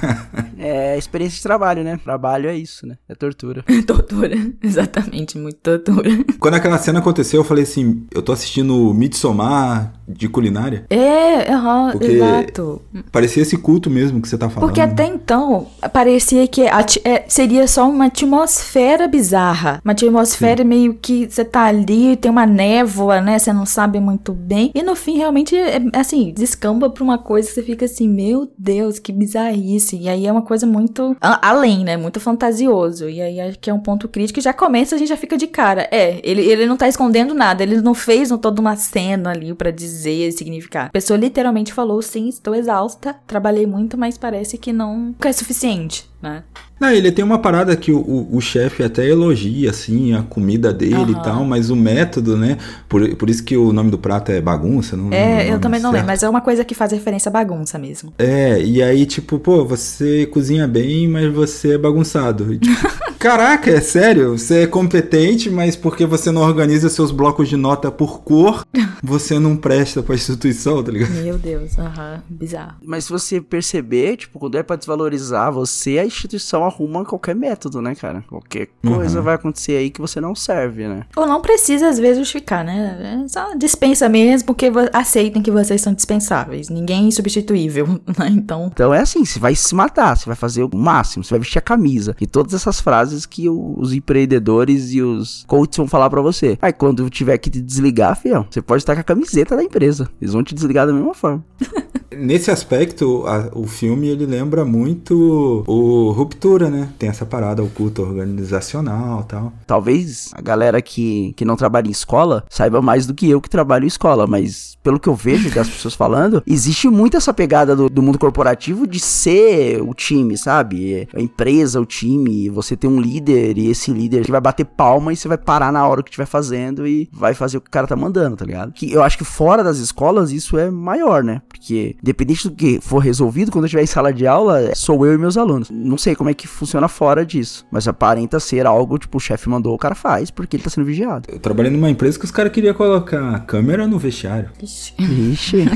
[0.57, 1.99] é experiência de trabalho, né?
[2.03, 2.97] Trabalho é isso, né?
[3.07, 3.63] É tortura.
[3.85, 6.09] tortura, exatamente, muito tortura.
[6.39, 10.85] Quando aquela cena aconteceu, eu falei assim, eu tô assistindo Midsommar de culinária.
[10.89, 12.81] É, uhum, exato.
[13.11, 14.69] Parecia esse culto mesmo que você tá falando.
[14.69, 19.81] Porque até então, parecia que é, seria só uma atmosfera bizarra.
[19.83, 20.69] Uma atmosfera Sim.
[20.69, 23.39] meio que você tá ali, tem uma névoa, né?
[23.39, 24.71] Você não sabe muito bem.
[24.73, 28.51] E no fim, realmente, é, assim, descamba pra uma coisa que você fica assim, meu
[28.57, 29.97] Deus, que bizarrice.
[29.97, 31.97] E aí é uma coisa muito além, né?
[31.97, 33.09] Muito fantasioso.
[33.09, 34.39] E aí acho que é um ponto crítico.
[34.39, 35.87] E já começa, a gente já fica de cara.
[35.91, 37.63] É, ele, ele não tá escondendo nada.
[37.63, 40.87] Ele não fez um, toda uma cena ali para dizer, significar.
[40.87, 46.09] A pessoa literalmente falou, sim, estou exausta, trabalhei muito, mas parece que não é suficiente,
[46.21, 46.43] né?
[46.79, 50.71] Não, ele tem uma parada que o, o, o chefe até elogia, assim, a comida
[50.71, 51.11] dele uhum.
[51.11, 52.57] e tal, mas o método, né?
[52.87, 55.91] Por, por isso que o nome do prato é bagunça, não É, eu também não
[55.91, 58.13] lembro, mas é uma coisa que faz referência à bagunça mesmo.
[58.17, 62.53] É, e aí, tipo, pô, você cozinha bem, mas você é bagunçado.
[62.53, 64.37] E, tipo, caraca, é sério?
[64.37, 68.63] Você é competente, mas porque você não organiza seus blocos de nota por cor,
[69.03, 71.11] você não presta pra instituição, tá ligado?
[71.11, 72.75] Meu Deus, aham, uhum, bizarro.
[72.83, 77.81] Mas se você perceber, tipo, quando é pra desvalorizar você, a instituição arruma qualquer método,
[77.81, 78.23] né, cara?
[78.27, 79.25] Qualquer coisa uhum.
[79.25, 81.03] vai acontecer aí que você não serve, né?
[81.15, 83.23] Ou não precisa, às vezes, justificar, né?
[83.23, 86.69] É só dispensa mesmo, porque aceitem que vocês são dispensáveis.
[86.69, 88.29] Ninguém é insubstituível, né?
[88.31, 88.69] Então.
[88.73, 91.59] Então é assim: você vai se matar, você vai fazer o máximo, você vai vestir
[91.59, 92.15] a camisa.
[92.19, 96.57] E todas essas frases que os empreendedores e os coaches vão falar para você.
[96.61, 100.09] Aí quando tiver que te desligar, fião, você pode estar com a camiseta da empresa.
[100.21, 101.43] Eles vão te desligar da mesma forma.
[102.11, 106.89] Nesse aspecto, a, o filme ele lembra muito o Ruptura, né?
[106.97, 109.51] Tem essa parada, o culto organizacional tal.
[109.65, 113.49] Talvez a galera que, que não trabalha em escola saiba mais do que eu que
[113.49, 117.75] trabalho em escola, mas pelo que eu vejo das pessoas falando, existe muito essa pegada
[117.75, 121.07] do, do mundo corporativo de ser o time, sabe?
[121.13, 125.11] A empresa, o time, você tem um líder e esse líder que vai bater palma
[125.11, 127.71] e você vai parar na hora que estiver fazendo e vai fazer o que o
[127.71, 128.71] cara tá mandando, tá ligado?
[128.71, 131.41] Que eu acho que fora das escolas isso é maior, né?
[131.49, 135.13] Porque Independente do que for resolvido, quando eu estiver em sala de aula, sou eu
[135.13, 135.69] e meus alunos.
[135.69, 139.49] Não sei como é que funciona fora disso, mas aparenta ser algo, tipo, o chefe
[139.49, 141.27] mandou, o cara faz, porque ele tá sendo vigiado.
[141.31, 144.49] Eu trabalhei numa empresa que os caras queriam colocar câmera no vestiário.
[144.61, 144.93] Ixi.
[144.99, 145.65] Ixi.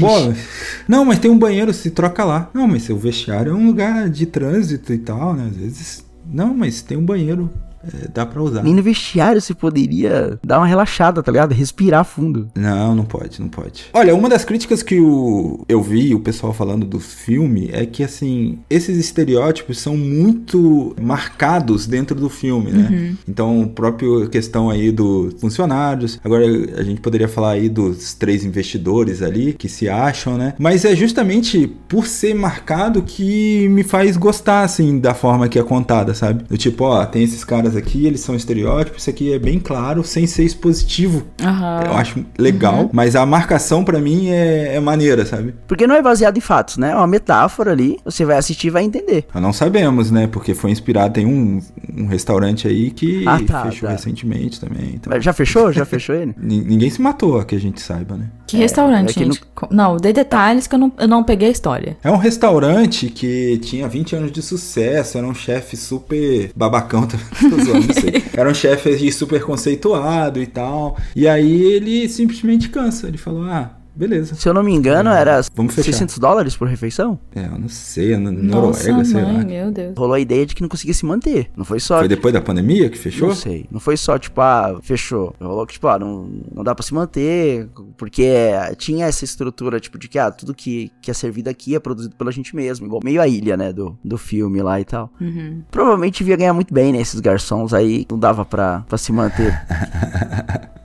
[0.00, 0.32] Pô,
[0.88, 2.50] não, mas tem um banheiro, se troca lá.
[2.54, 5.48] Não, mas o vestiário é um lugar de trânsito e tal, né?
[5.50, 6.06] Às vezes.
[6.28, 7.50] Não, mas tem um banheiro
[8.02, 8.62] é, dá pra usar.
[8.62, 11.52] Nem no vestiário você poderia dar uma relaxada, tá ligado?
[11.52, 12.48] Respirar fundo.
[12.54, 13.86] Não, não pode, não pode.
[13.92, 18.02] Olha, uma das críticas que o, eu vi o pessoal falando do filme é que,
[18.02, 22.88] assim, esses estereótipos são muito marcados dentro do filme, né?
[22.90, 23.16] Uhum.
[23.28, 26.18] Então, próprio questão aí dos funcionários.
[26.24, 30.54] Agora, a gente poderia falar aí dos três investidores ali que se acham, né?
[30.58, 35.62] Mas é justamente por ser marcado que me faz gostar, assim, da forma que é
[35.62, 36.44] contada, sabe?
[36.44, 40.02] Do tipo, ó, tem esses caras aqui, eles são estereótipos, isso aqui é bem claro,
[40.02, 41.24] sem ser expositivo.
[41.40, 41.86] Uhum.
[41.86, 42.90] Eu acho legal, uhum.
[42.92, 45.54] mas a marcação para mim é, é, maneira, sabe?
[45.66, 46.92] Porque não é baseado em fatos, né?
[46.92, 49.26] É uma metáfora ali, você vai assistir e vai entender.
[49.32, 50.26] Nós não sabemos, né?
[50.26, 51.60] Porque foi inspirado, tem um,
[51.96, 53.94] um restaurante aí que ah, tá, fechou tá.
[53.94, 54.94] recentemente também.
[54.94, 55.20] Então...
[55.20, 55.72] Já fechou?
[55.72, 56.34] Já fechou ele?
[56.40, 58.30] Ninguém se matou, que a gente saiba, né?
[58.46, 59.40] Que é, restaurante, é que gente?
[59.62, 59.68] No...
[59.70, 61.96] Não, dê detalhes que eu não, eu não peguei a história.
[62.02, 67.06] É um restaurante que tinha 20 anos de sucesso, era um chefe super babacão
[67.64, 67.86] também.
[67.86, 68.22] não sei.
[68.34, 70.96] Era um chefe super conceituado e tal.
[71.14, 73.08] E aí ele simplesmente cansa.
[73.08, 74.34] Ele falou: ah, Beleza.
[74.34, 77.18] Se eu não me engano, era Vamos 600 dólares por refeição?
[77.34, 79.44] É, eu não sei, na Noruega, Nossa, sei mãe, lá.
[79.44, 79.94] meu Deus.
[79.96, 81.50] Rolou a ideia de que não conseguia se manter.
[81.56, 81.98] Não foi só.
[81.98, 83.28] Foi depois da pandemia que fechou?
[83.28, 83.66] Não sei.
[83.70, 85.34] Não foi só, tipo, ah, fechou.
[85.40, 88.28] Rolou que, tipo, ah, não, não dá pra se manter, porque
[88.76, 92.14] tinha essa estrutura, tipo, de que, ah, tudo que, que é servido aqui é produzido
[92.16, 92.86] pela gente mesmo.
[92.86, 95.10] Igual meio a ilha, né, do, do filme lá e tal.
[95.20, 95.62] Uhum.
[95.70, 98.06] Provavelmente devia ganhar muito bem, né, esses garçons aí.
[98.10, 99.58] Não dava pra, pra se manter.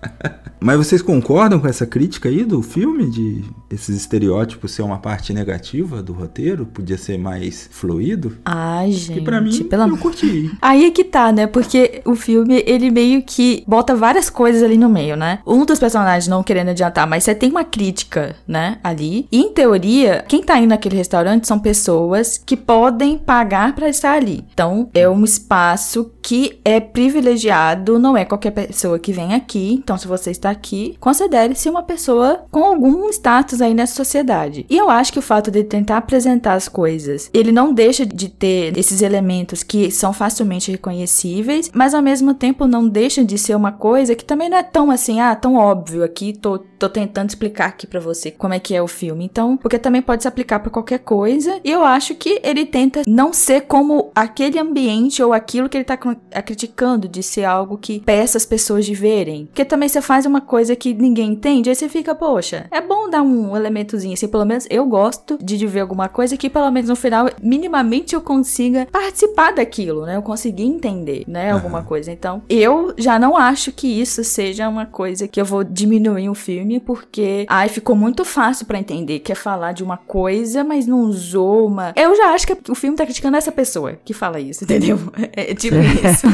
[0.63, 3.00] Mas vocês concordam com essa crítica aí do filme?
[3.09, 6.65] De esses estereótipos ser uma parte negativa do roteiro?
[6.65, 8.37] Podia ser mais fluido?
[8.45, 9.19] Ai, gente.
[9.19, 9.87] Que pra mim, pela...
[9.87, 10.51] eu curti.
[10.61, 11.47] Aí é que tá, né?
[11.47, 15.39] Porque o filme, ele meio que bota várias coisas ali no meio, né?
[15.45, 18.77] Um dos personagens, não querendo adiantar, mas você tem uma crítica, né?
[18.83, 19.27] Ali.
[19.31, 24.13] E, em teoria, quem tá indo naquele restaurante são pessoas que podem pagar para estar
[24.13, 24.43] ali.
[24.53, 29.73] Então, é um espaço que é privilegiado, não é qualquer pessoa que vem aqui.
[29.73, 34.65] Então, se você está aqui, considere-se uma pessoa com algum status aí nessa sociedade.
[34.69, 38.29] E eu acho que o fato de tentar apresentar as coisas, ele não deixa de
[38.29, 43.55] ter esses elementos que são facilmente reconhecíveis, mas ao mesmo tempo não deixa de ser
[43.55, 47.29] uma coisa que também não é tão assim, ah, tão óbvio aqui, tô, tô tentando
[47.29, 49.23] explicar aqui para você como é que é o filme.
[49.23, 53.03] Então, porque também pode se aplicar para qualquer coisa, e eu acho que ele tenta
[53.07, 55.95] não ser como aquele ambiente ou aquilo que ele tá
[56.43, 59.45] criticando de ser algo que peça as pessoas de verem.
[59.45, 63.09] Porque também você faz uma coisa que ninguém entende, aí você fica, poxa, é bom
[63.09, 66.71] dar um elementozinho assim, pelo menos eu gosto de, de ver alguma coisa que pelo
[66.71, 70.15] menos no final minimamente eu consiga participar daquilo, né?
[70.15, 72.11] Eu conseguir entender, né, alguma coisa.
[72.11, 76.33] Então, eu já não acho que isso seja uma coisa que eu vou diminuir o
[76.33, 80.87] filme porque ai ficou muito fácil para entender, que é falar de uma coisa, mas
[80.87, 81.93] não usou uma.
[81.95, 84.99] Eu já acho que o filme tá criticando essa pessoa que fala isso, entendeu?
[85.35, 86.27] É, é tipo isso.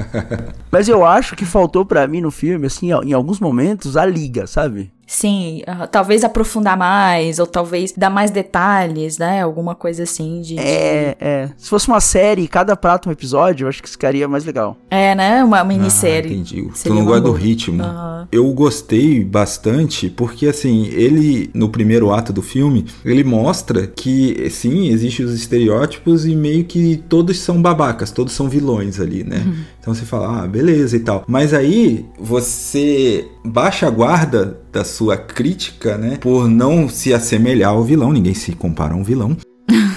[0.70, 4.46] mas eu acho que faltou para mim no filme assim, em alguns momentos a liga,
[4.46, 4.92] sabe?
[5.06, 9.42] Sim, uh, talvez aprofundar mais, ou talvez dar mais detalhes, né?
[9.42, 10.58] Alguma coisa assim de.
[10.58, 11.24] É, de...
[11.24, 11.50] é.
[11.56, 14.76] Se fosse uma série, cada prato um episódio, eu acho que ficaria mais legal.
[14.90, 15.44] É, né?
[15.44, 16.30] Uma minissérie.
[16.30, 16.68] Ah, entendi.
[16.82, 17.84] Tu não gosta do ritmo.
[17.84, 18.26] Uhum.
[18.32, 24.88] Eu gostei bastante, porque assim, ele, no primeiro ato do filme, ele mostra que, sim,
[24.88, 29.42] existem os estereótipos e meio que todos são babacas, todos são vilões ali, né?
[29.46, 29.56] Uhum.
[29.80, 31.24] Então você fala, ah, beleza e tal.
[31.28, 36.18] Mas aí você baixa a guarda da sua crítica, né?
[36.20, 39.34] Por não se assemelhar ao vilão, ninguém se compara a um vilão.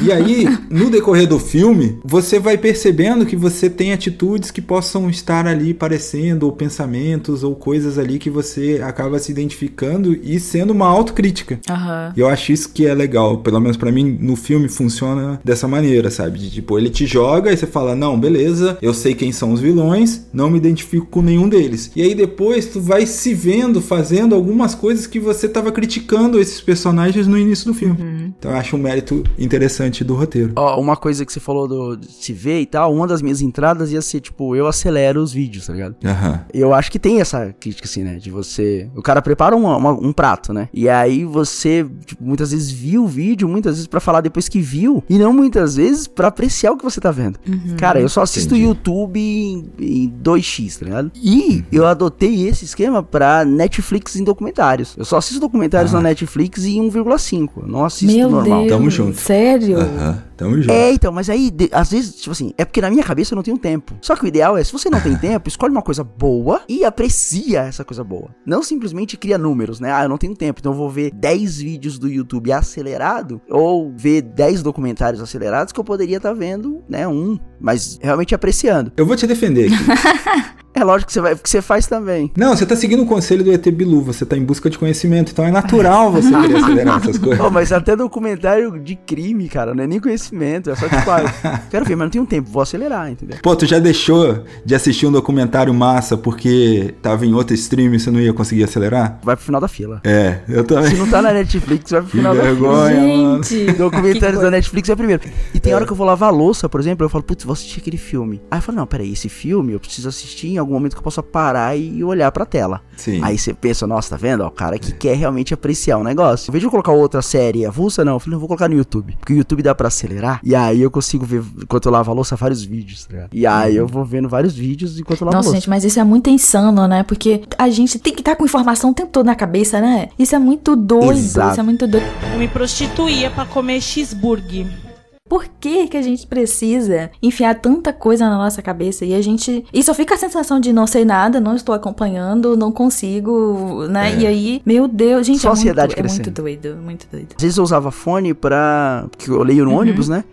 [0.01, 5.09] E aí, no decorrer do filme, você vai percebendo que você tem atitudes que possam
[5.09, 10.71] estar ali parecendo, ou pensamentos, ou coisas ali que você acaba se identificando e sendo
[10.71, 11.59] uma autocrítica.
[11.69, 12.13] Uhum.
[12.15, 13.39] E eu acho isso que é legal.
[13.39, 16.39] Pelo menos para mim, no filme funciona dessa maneira, sabe?
[16.39, 19.59] De, tipo, ele te joga e você fala: Não, beleza, eu sei quem são os
[19.59, 21.91] vilões, não me identifico com nenhum deles.
[21.95, 26.61] E aí depois tu vai se vendo fazendo algumas coisas que você tava criticando esses
[26.61, 27.97] personagens no início do filme.
[27.99, 28.33] Uhum.
[28.39, 29.58] Então eu acho um mérito interessante
[30.03, 30.53] do roteiro.
[30.55, 33.41] Ó, uma coisa que você falou do, de se ver e tal, uma das minhas
[33.41, 35.95] entradas ia ser, tipo, eu acelero os vídeos, tá ligado?
[36.03, 36.39] Uhum.
[36.53, 38.15] Eu acho que tem essa crítica, assim, né?
[38.15, 38.89] De você.
[38.95, 40.69] O cara prepara uma, uma, um prato, né?
[40.73, 44.61] E aí você, tipo, muitas vezes viu o vídeo, muitas vezes para falar depois que
[44.61, 47.39] viu, e não muitas vezes para apreciar o que você tá vendo.
[47.47, 47.75] Uhum.
[47.77, 48.67] Cara, eu só assisto Entendi.
[48.67, 51.11] YouTube em, em 2x, tá ligado?
[51.15, 51.63] E uhum.
[51.71, 54.95] eu adotei esse esquema pra Netflix em documentários.
[54.97, 57.65] Eu só assisto documentários na Netflix em 1,5.
[57.65, 58.59] Não assisto Meu normal.
[58.61, 59.17] Deus, Tamo junto.
[59.17, 59.48] Sério?
[59.55, 60.71] Aham, tamo junto.
[60.71, 63.35] É, então, mas aí, de, às vezes, tipo assim, é porque na minha cabeça eu
[63.35, 63.95] não tenho tempo.
[64.01, 66.83] Só que o ideal é, se você não tem tempo, escolhe uma coisa boa e
[66.83, 68.29] aprecia essa coisa boa.
[68.45, 69.91] Não simplesmente cria números, né?
[69.91, 73.93] Ah, eu não tenho tempo, então eu vou ver 10 vídeos do YouTube acelerado ou
[73.95, 77.07] ver 10 documentários acelerados que eu poderia estar tá vendo, né?
[77.07, 78.91] Um, mas realmente apreciando.
[78.95, 80.58] Eu vou te defender aqui.
[80.79, 82.31] É lógico que você, vai, que você faz também.
[82.37, 85.33] Não, você tá seguindo o conselho do ET Bilu, você tá em busca de conhecimento,
[85.33, 87.45] então é natural você querer acelerar essas coisas.
[87.45, 91.61] Oh, mas até documentário de crime, cara, não é nem conhecimento, é só tipo, ah,
[91.69, 93.37] quero ver, mas não tenho tempo, vou acelerar, entendeu?
[93.43, 97.99] Pô, tu já deixou de assistir um documentário massa porque tava em outro stream e
[97.99, 99.19] você não ia conseguir acelerar?
[99.21, 99.99] Vai pro final da fila.
[100.05, 100.91] É, eu também.
[100.91, 103.43] Se não tá na Netflix, vai pro final que da vergonha, fila.
[103.43, 105.23] Gente, Documentários da Netflix é primeiro.
[105.53, 105.75] E tem é.
[105.75, 107.97] hora que eu vou lavar a louça, por exemplo, eu falo, putz, vou assistir aquele
[107.97, 108.41] filme.
[108.49, 111.03] Aí eu falo, não, peraí, esse filme eu preciso assistir em algum momento que eu
[111.03, 112.81] possa parar e olhar pra tela.
[112.97, 113.21] Sim.
[113.23, 114.41] Aí você pensa, nossa, tá vendo?
[114.41, 114.95] Ó, o cara que é.
[114.95, 116.49] quer realmente apreciar o negócio.
[116.49, 118.75] Em vez de eu colocar outra série avulsa, não, eu falei, não, vou colocar no
[118.75, 119.15] YouTube.
[119.19, 120.39] Porque o YouTube dá pra acelerar.
[120.43, 123.75] E aí eu consigo ver, enquanto eu lavo a louça, vários vídeos, tá E aí
[123.75, 125.61] eu vou vendo vários vídeos enquanto eu lavo Nossa, a louça.
[125.61, 127.03] gente, mas isso é muito insano, né?
[127.03, 130.09] Porque a gente tem que estar tá com informação o tempo todo na cabeça, né?
[130.17, 131.11] Isso é muito doido.
[131.11, 131.51] Exato.
[131.51, 132.05] Isso é muito doido.
[132.33, 134.88] Eu me prostituía pra comer cheeseburger.
[135.29, 139.63] Por que, que a gente precisa enfiar tanta coisa na nossa cabeça e a gente.
[139.71, 144.11] E só fica a sensação de não sei nada, não estou acompanhando, não consigo, né?
[144.11, 144.19] É.
[144.21, 147.35] E aí, meu Deus, gente, só é, muito, é muito doido, muito doido.
[147.37, 149.05] Às vezes eu usava fone pra.
[149.11, 149.77] Porque eu leio no uhum.
[149.77, 150.23] ônibus, né?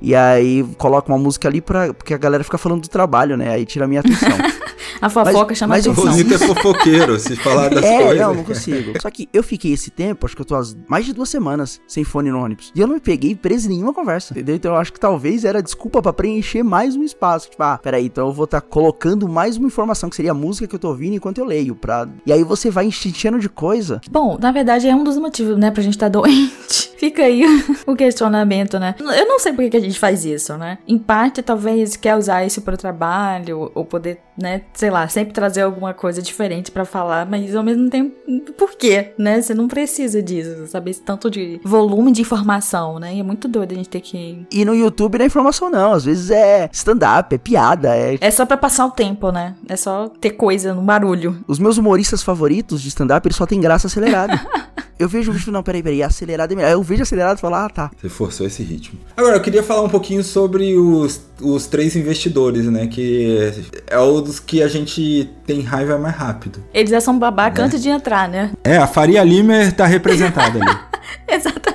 [0.00, 3.50] E aí coloca uma música ali pra, porque a galera fica falando do trabalho, né?
[3.50, 4.28] Aí tira a minha atenção.
[5.00, 6.04] a fofoca mas, chama mas atenção.
[6.04, 8.20] O Rosito é fofoqueiro, se falar das é, coisas.
[8.20, 8.92] Não, não consigo.
[9.00, 12.04] Só que eu fiquei esse tempo, acho que eu tô mais de duas semanas sem
[12.04, 12.72] fone no ônibus.
[12.74, 14.56] E eu não me peguei preso em nenhuma conversa, entendeu?
[14.56, 17.50] Então eu acho que talvez era desculpa para preencher mais um espaço.
[17.50, 20.34] Tipo, ah, peraí, então eu vou estar tá colocando mais uma informação, que seria a
[20.34, 21.74] música que eu tô ouvindo enquanto eu leio.
[21.74, 22.08] Pra...
[22.24, 24.00] E aí você vai enchendo de coisa.
[24.10, 26.90] Bom, na verdade é um dos motivos, né, pra gente estar tá doente.
[27.00, 27.42] Fica aí
[27.86, 28.94] o questionamento, né?
[29.00, 30.78] Eu não sei por que a gente faz isso, né?
[30.86, 34.62] Em parte, talvez quer usar isso para o trabalho, ou poder né?
[34.72, 38.14] Sei lá, sempre trazer alguma coisa diferente para falar, mas ao mesmo tempo,
[38.56, 39.40] por quê, né?
[39.40, 43.14] Você não precisa disso, saber esse tanto de volume de informação, né?
[43.14, 44.46] E é muito doido a gente ter que.
[44.50, 45.92] E no YouTube não é informação, não.
[45.92, 48.16] Às vezes é stand-up, é piada, é.
[48.20, 49.54] É só pra passar o tempo, né?
[49.68, 51.44] É só ter coisa no barulho.
[51.46, 54.40] Os meus humoristas favoritos de stand-up, eles só têm graça acelerada.
[54.98, 56.70] eu vejo o vídeo, não, peraí, peraí, acelerado é melhor.
[56.70, 57.90] Eu vejo acelerado e falo, ah, tá.
[57.98, 58.98] Você forçou esse ritmo.
[59.16, 62.86] Agora, eu queria falar um pouquinho sobre os, os três investidores, né?
[62.86, 63.52] Que
[63.86, 66.62] é o dos que a gente tem raiva mais rápido.
[66.72, 67.64] Eles já são babaca é.
[67.64, 68.50] antes de entrar, né?
[68.64, 70.78] É, a Faria Limer tá representada ali.
[71.28, 71.69] Exatamente.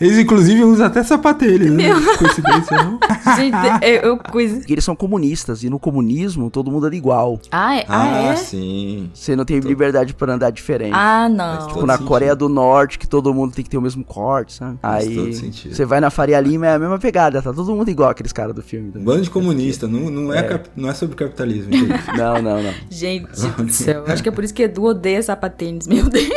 [0.00, 1.90] Eles, inclusive, usam até sapatelhas, né?
[2.18, 2.98] Coincidência, não?
[3.36, 4.62] Gente, eu, eu coisa...
[4.66, 7.38] Eles são comunistas, e no comunismo todo mundo é igual.
[7.50, 7.84] Ah, é?
[7.88, 8.36] Ah, ah é?
[8.36, 9.10] sim.
[9.12, 10.94] Você não tem liberdade para andar diferente.
[10.94, 11.66] Ah, não.
[11.66, 12.08] Tipo, na sentido.
[12.08, 14.78] Coreia do Norte, que todo mundo tem que ter o mesmo corte, sabe?
[14.80, 18.10] Faz Aí, você vai na Faria Lima, é a mesma pegada, tá todo mundo igual
[18.10, 18.90] aqueles caras do filme.
[18.92, 18.98] Tá?
[18.98, 20.42] Bando de comunista, não, não, é, é.
[20.42, 21.70] Cap, não é sobre capitalismo.
[22.16, 22.74] não, não, não.
[22.90, 26.28] Gente do céu, acho que é por isso que Edu odeia sapatênis, meu Deus.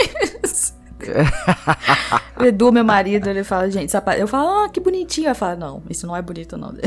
[2.40, 4.20] O Edu, meu marido, ele fala, gente, sapato.
[4.20, 5.30] Eu falo, ah, que bonitinho.
[5.30, 6.74] Eu falo, não, isso não é bonito, não.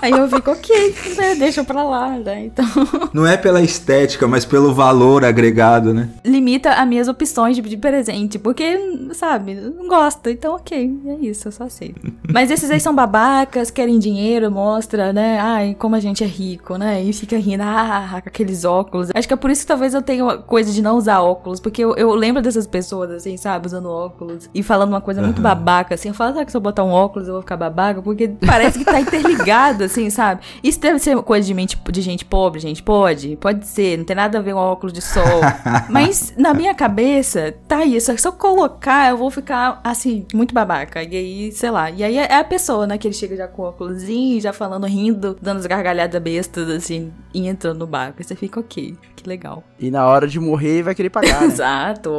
[0.00, 2.46] Aí eu fico, ok, né, deixa pra lá, né?
[2.46, 2.64] Então.
[3.12, 6.08] Não é pela estética, mas pelo valor agregado, né?
[6.24, 8.78] Limita as minhas opções de, de presente, porque,
[9.12, 10.30] sabe, não gosta.
[10.30, 12.00] Então, ok, é isso, eu só aceito.
[12.30, 15.38] Mas esses aí são babacas, querem dinheiro, mostra, né?
[15.40, 17.02] Ai, como a gente é rico, né?
[17.02, 19.08] E fica rindo, ah, com aqueles óculos.
[19.14, 21.82] Acho que é por isso que talvez eu tenha coisa de não usar óculos, porque
[21.82, 25.26] eu, eu lembro dessas pessoas, assim, sabe, usando óculos e falando uma coisa uhum.
[25.26, 26.08] muito babaca, assim.
[26.08, 28.02] Eu falo, será que se eu botar um óculos eu vou ficar babaca?
[28.02, 30.42] Porque parece que tá interligado, assim, sabe?
[30.62, 32.82] Isso deve ser coisa de, mente, de gente pobre, gente.
[32.82, 33.98] Pode, pode ser.
[33.98, 35.40] Não tem nada a ver com óculos de sol.
[35.88, 38.16] Mas na minha cabeça, tá isso.
[38.16, 41.02] Se eu colocar, eu vou ficar, assim, muito babaca.
[41.02, 41.90] E aí, sei lá.
[41.90, 44.02] E aí é a pessoa, né, que ele chega já com óculos,
[44.40, 48.20] já falando, rindo, dando as gargalhadas bestas, assim, e entrando no barco.
[48.20, 49.62] E você fica, ok, que legal.
[49.78, 51.40] E na hora de morrer, vai querer pagar.
[51.40, 51.46] Né?
[51.58, 52.10] Exato.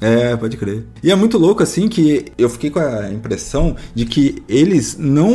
[0.00, 0.84] É, pode crer.
[1.02, 5.30] E é muito louco, assim, que eu fiquei com a impressão de que eles não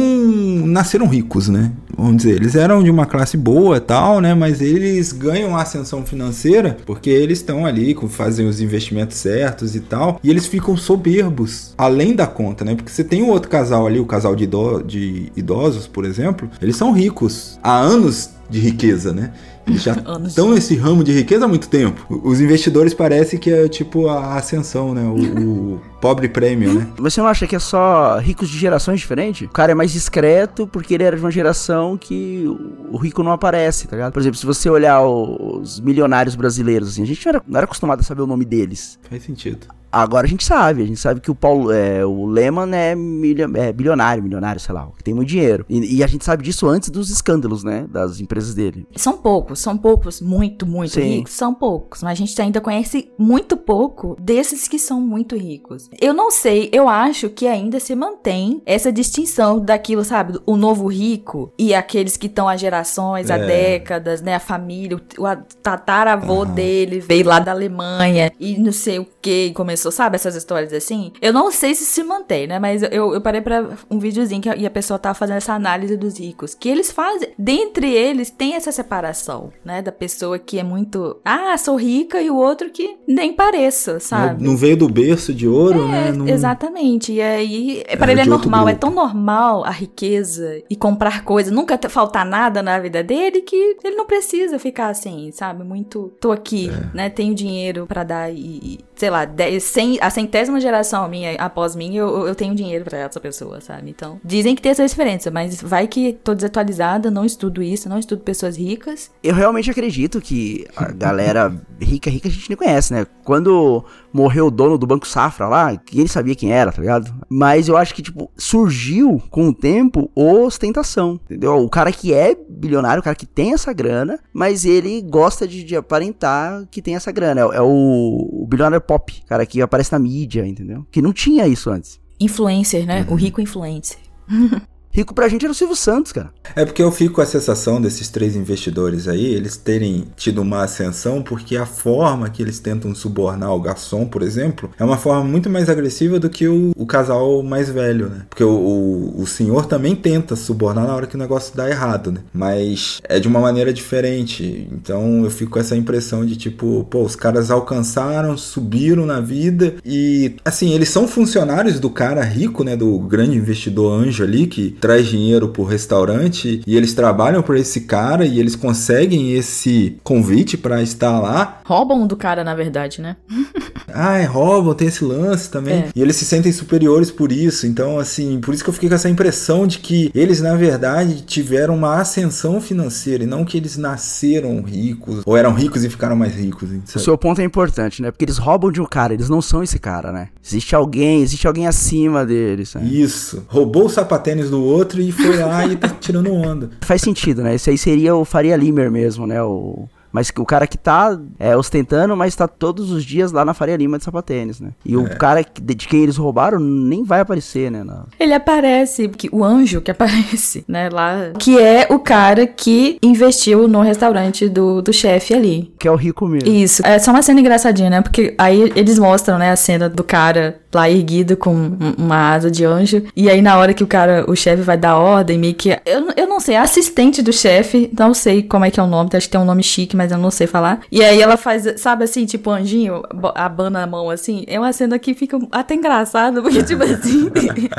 [0.66, 1.72] nasceram ricos, né?
[1.98, 4.34] Vamos dizer, eles eram de uma classe boa e tal, né?
[4.34, 10.20] Mas eles ganham ascensão financeira porque eles estão ali, fazem os investimentos certos e tal.
[10.24, 12.76] E eles ficam soberbos, além da conta, né?
[12.76, 16.92] Porque você tem um outro casal ali, o casal de idosos, por exemplo, eles são
[16.92, 19.32] ricos há anos de riqueza, né?
[19.76, 22.06] Já estão nesse ramo de riqueza há muito tempo.
[22.24, 25.04] Os investidores parecem que é tipo a ascensão, né?
[25.04, 26.88] O, o pobre prêmio, né?
[26.98, 29.48] Você não acha que é só ricos de gerações diferentes?
[29.48, 32.46] O cara é mais discreto porque ele era de uma geração que
[32.92, 34.14] o rico não aparece, tá ligado?
[34.14, 37.66] Por exemplo, se você olhar os milionários brasileiros, assim, a gente não era, não era
[37.66, 39.00] acostumado a saber o nome deles.
[39.10, 39.68] Faz sentido.
[39.98, 43.74] Agora a gente sabe, a gente sabe que o Paulo, é, o Lehman é, é
[43.74, 45.66] bilionário, milionário, sei lá, que tem muito dinheiro.
[45.68, 48.88] E, e, a gente sabe disso antes dos escândalos, né, das empresas dele.
[48.96, 51.18] São poucos, são poucos, muito, muito Sim.
[51.18, 52.04] ricos, são poucos.
[52.04, 55.90] Mas a gente ainda conhece muito pouco desses que são muito ricos.
[56.00, 60.86] Eu não sei, eu acho que ainda se mantém essa distinção daquilo, sabe, o novo
[60.86, 63.34] rico e aqueles que estão há gerações, é.
[63.34, 66.54] há décadas, né, a família, o, o tataravô uhum.
[66.54, 70.16] dele veio lá da Alemanha e não sei o que, começou começou, sabe?
[70.16, 71.12] Essas histórias assim.
[71.22, 72.60] Eu não sei se se mantém, né?
[72.60, 75.96] Mas eu, eu parei pra um videozinho que, e a pessoa tava fazendo essa análise
[75.98, 76.54] dos ricos.
[76.54, 77.30] Que eles fazem.
[77.38, 79.82] Dentre eles tem essa separação, né?
[79.82, 81.18] Da pessoa que é muito.
[81.24, 84.44] Ah, sou rica e o outro que nem pareça, sabe?
[84.44, 86.12] Não, não veio do berço de ouro, é, né?
[86.12, 86.28] Não...
[86.28, 87.14] Exatamente.
[87.14, 88.68] E aí, é, para ele é normal.
[88.68, 93.78] É tão normal a riqueza e comprar coisas, nunca faltar nada na vida dele que
[93.84, 95.64] ele não precisa ficar assim, sabe?
[95.64, 96.12] Muito.
[96.20, 96.96] Tô aqui, é.
[96.96, 97.10] né?
[97.10, 101.96] Tenho dinheiro para dar e, sei lá, 10, cem, a centésima geração minha, após mim,
[101.96, 103.90] eu, eu tenho dinheiro para essa pessoa, sabe?
[103.90, 108.00] Então, dizem que tem essa diferença, mas vai que tô desatualizada, não estudo isso, não
[108.00, 109.12] estudo pessoas ricas.
[109.24, 113.06] Eu realmente acredito que a galera rica, rica a gente nem conhece, né?
[113.24, 113.84] Quando
[114.18, 117.14] morreu o dono do Banco Safra lá, ninguém sabia quem era, tá ligado?
[117.30, 121.58] Mas eu acho que, tipo, surgiu com o tempo ostentação, entendeu?
[121.58, 125.64] O cara que é bilionário, o cara que tem essa grana, mas ele gosta de,
[125.64, 127.42] de aparentar que tem essa grana.
[127.42, 130.86] É, é o, o bilionário pop, cara que aparece na mídia, entendeu?
[130.92, 132.00] Que não tinha isso antes.
[132.20, 133.06] Influencer, né?
[133.08, 133.14] Uhum.
[133.14, 134.00] O rico influencer.
[134.98, 136.32] Rico pra gente era o Silvio Santos, cara.
[136.56, 140.64] É porque eu fico com a sensação desses três investidores aí, eles terem tido uma
[140.64, 145.24] ascensão porque a forma que eles tentam subornar o garçom, por exemplo, é uma forma
[145.24, 148.26] muito mais agressiva do que o, o casal mais velho, né?
[148.28, 152.12] Porque o, o, o, senhor também tenta subornar na hora que o negócio dá errado,
[152.12, 152.22] né?
[152.34, 154.68] Mas é de uma maneira diferente.
[154.72, 159.76] Então eu fico com essa impressão de tipo, pô, os caras alcançaram, subiram na vida
[159.86, 162.76] e, assim, eles são funcionários do cara rico, né?
[162.76, 167.82] Do grande investidor anjo ali que traz dinheiro pro restaurante e eles trabalham para esse
[167.82, 171.60] cara e eles conseguem esse convite para estar lá.
[171.66, 173.18] Roubam do cara, na verdade, né?
[173.94, 175.76] ah, é, roubam, tem esse lance também.
[175.76, 175.90] É.
[175.96, 177.66] E eles se sentem superiores por isso.
[177.66, 181.22] Então, assim, por isso que eu fiquei com essa impressão de que eles, na verdade,
[181.22, 186.16] tiveram uma ascensão financeira e não que eles nasceram ricos ou eram ricos e ficaram
[186.16, 186.70] mais ricos.
[186.70, 186.82] Sabe?
[186.96, 188.12] O seu ponto é importante, né?
[188.12, 190.30] Porque eles roubam de um cara, eles não são esse cara, né?
[190.44, 192.76] Existe alguém, existe alguém acima deles.
[192.76, 192.84] Né?
[192.86, 193.46] Isso.
[193.48, 196.70] Roubou o sapatênis do outro e foi lá e tá tirando onda.
[196.82, 197.56] Faz sentido, né?
[197.56, 199.42] Esse aí seria o Faria Limer mesmo, né?
[199.42, 203.54] O mas o cara que tá é, ostentando, mas tá todos os dias lá na
[203.54, 204.72] Faria Lima de sapatênis, né?
[204.86, 204.98] E é.
[204.98, 207.84] o cara de, de, quem eles roubaram nem vai aparecer, né?
[207.84, 208.06] Na...
[208.20, 210.90] Ele aparece, porque o anjo que aparece, né?
[210.90, 211.32] Lá.
[211.38, 215.74] Que é o cara que investiu no restaurante do, do chefe ali.
[215.80, 216.50] Que é o rico mesmo.
[216.50, 216.86] Isso.
[216.86, 218.02] É só uma cena engraçadinha, né?
[218.02, 221.54] Porque aí eles mostram, né, a cena do cara lá erguido com
[221.98, 223.04] uma asa de anjo.
[223.16, 225.70] E aí, na hora que o cara, o chefe vai dar ordem, meio que.
[225.86, 229.10] Eu, eu não sei, assistente do chefe, não sei como é que é o nome,
[229.14, 230.82] acho que tem um nome chique, mas eu não sei falar.
[230.92, 233.02] E aí ela faz, sabe assim, tipo anjinho,
[233.34, 234.44] abana a mão assim.
[234.48, 237.30] É uma cena que fica até engraçado, porque, tipo assim.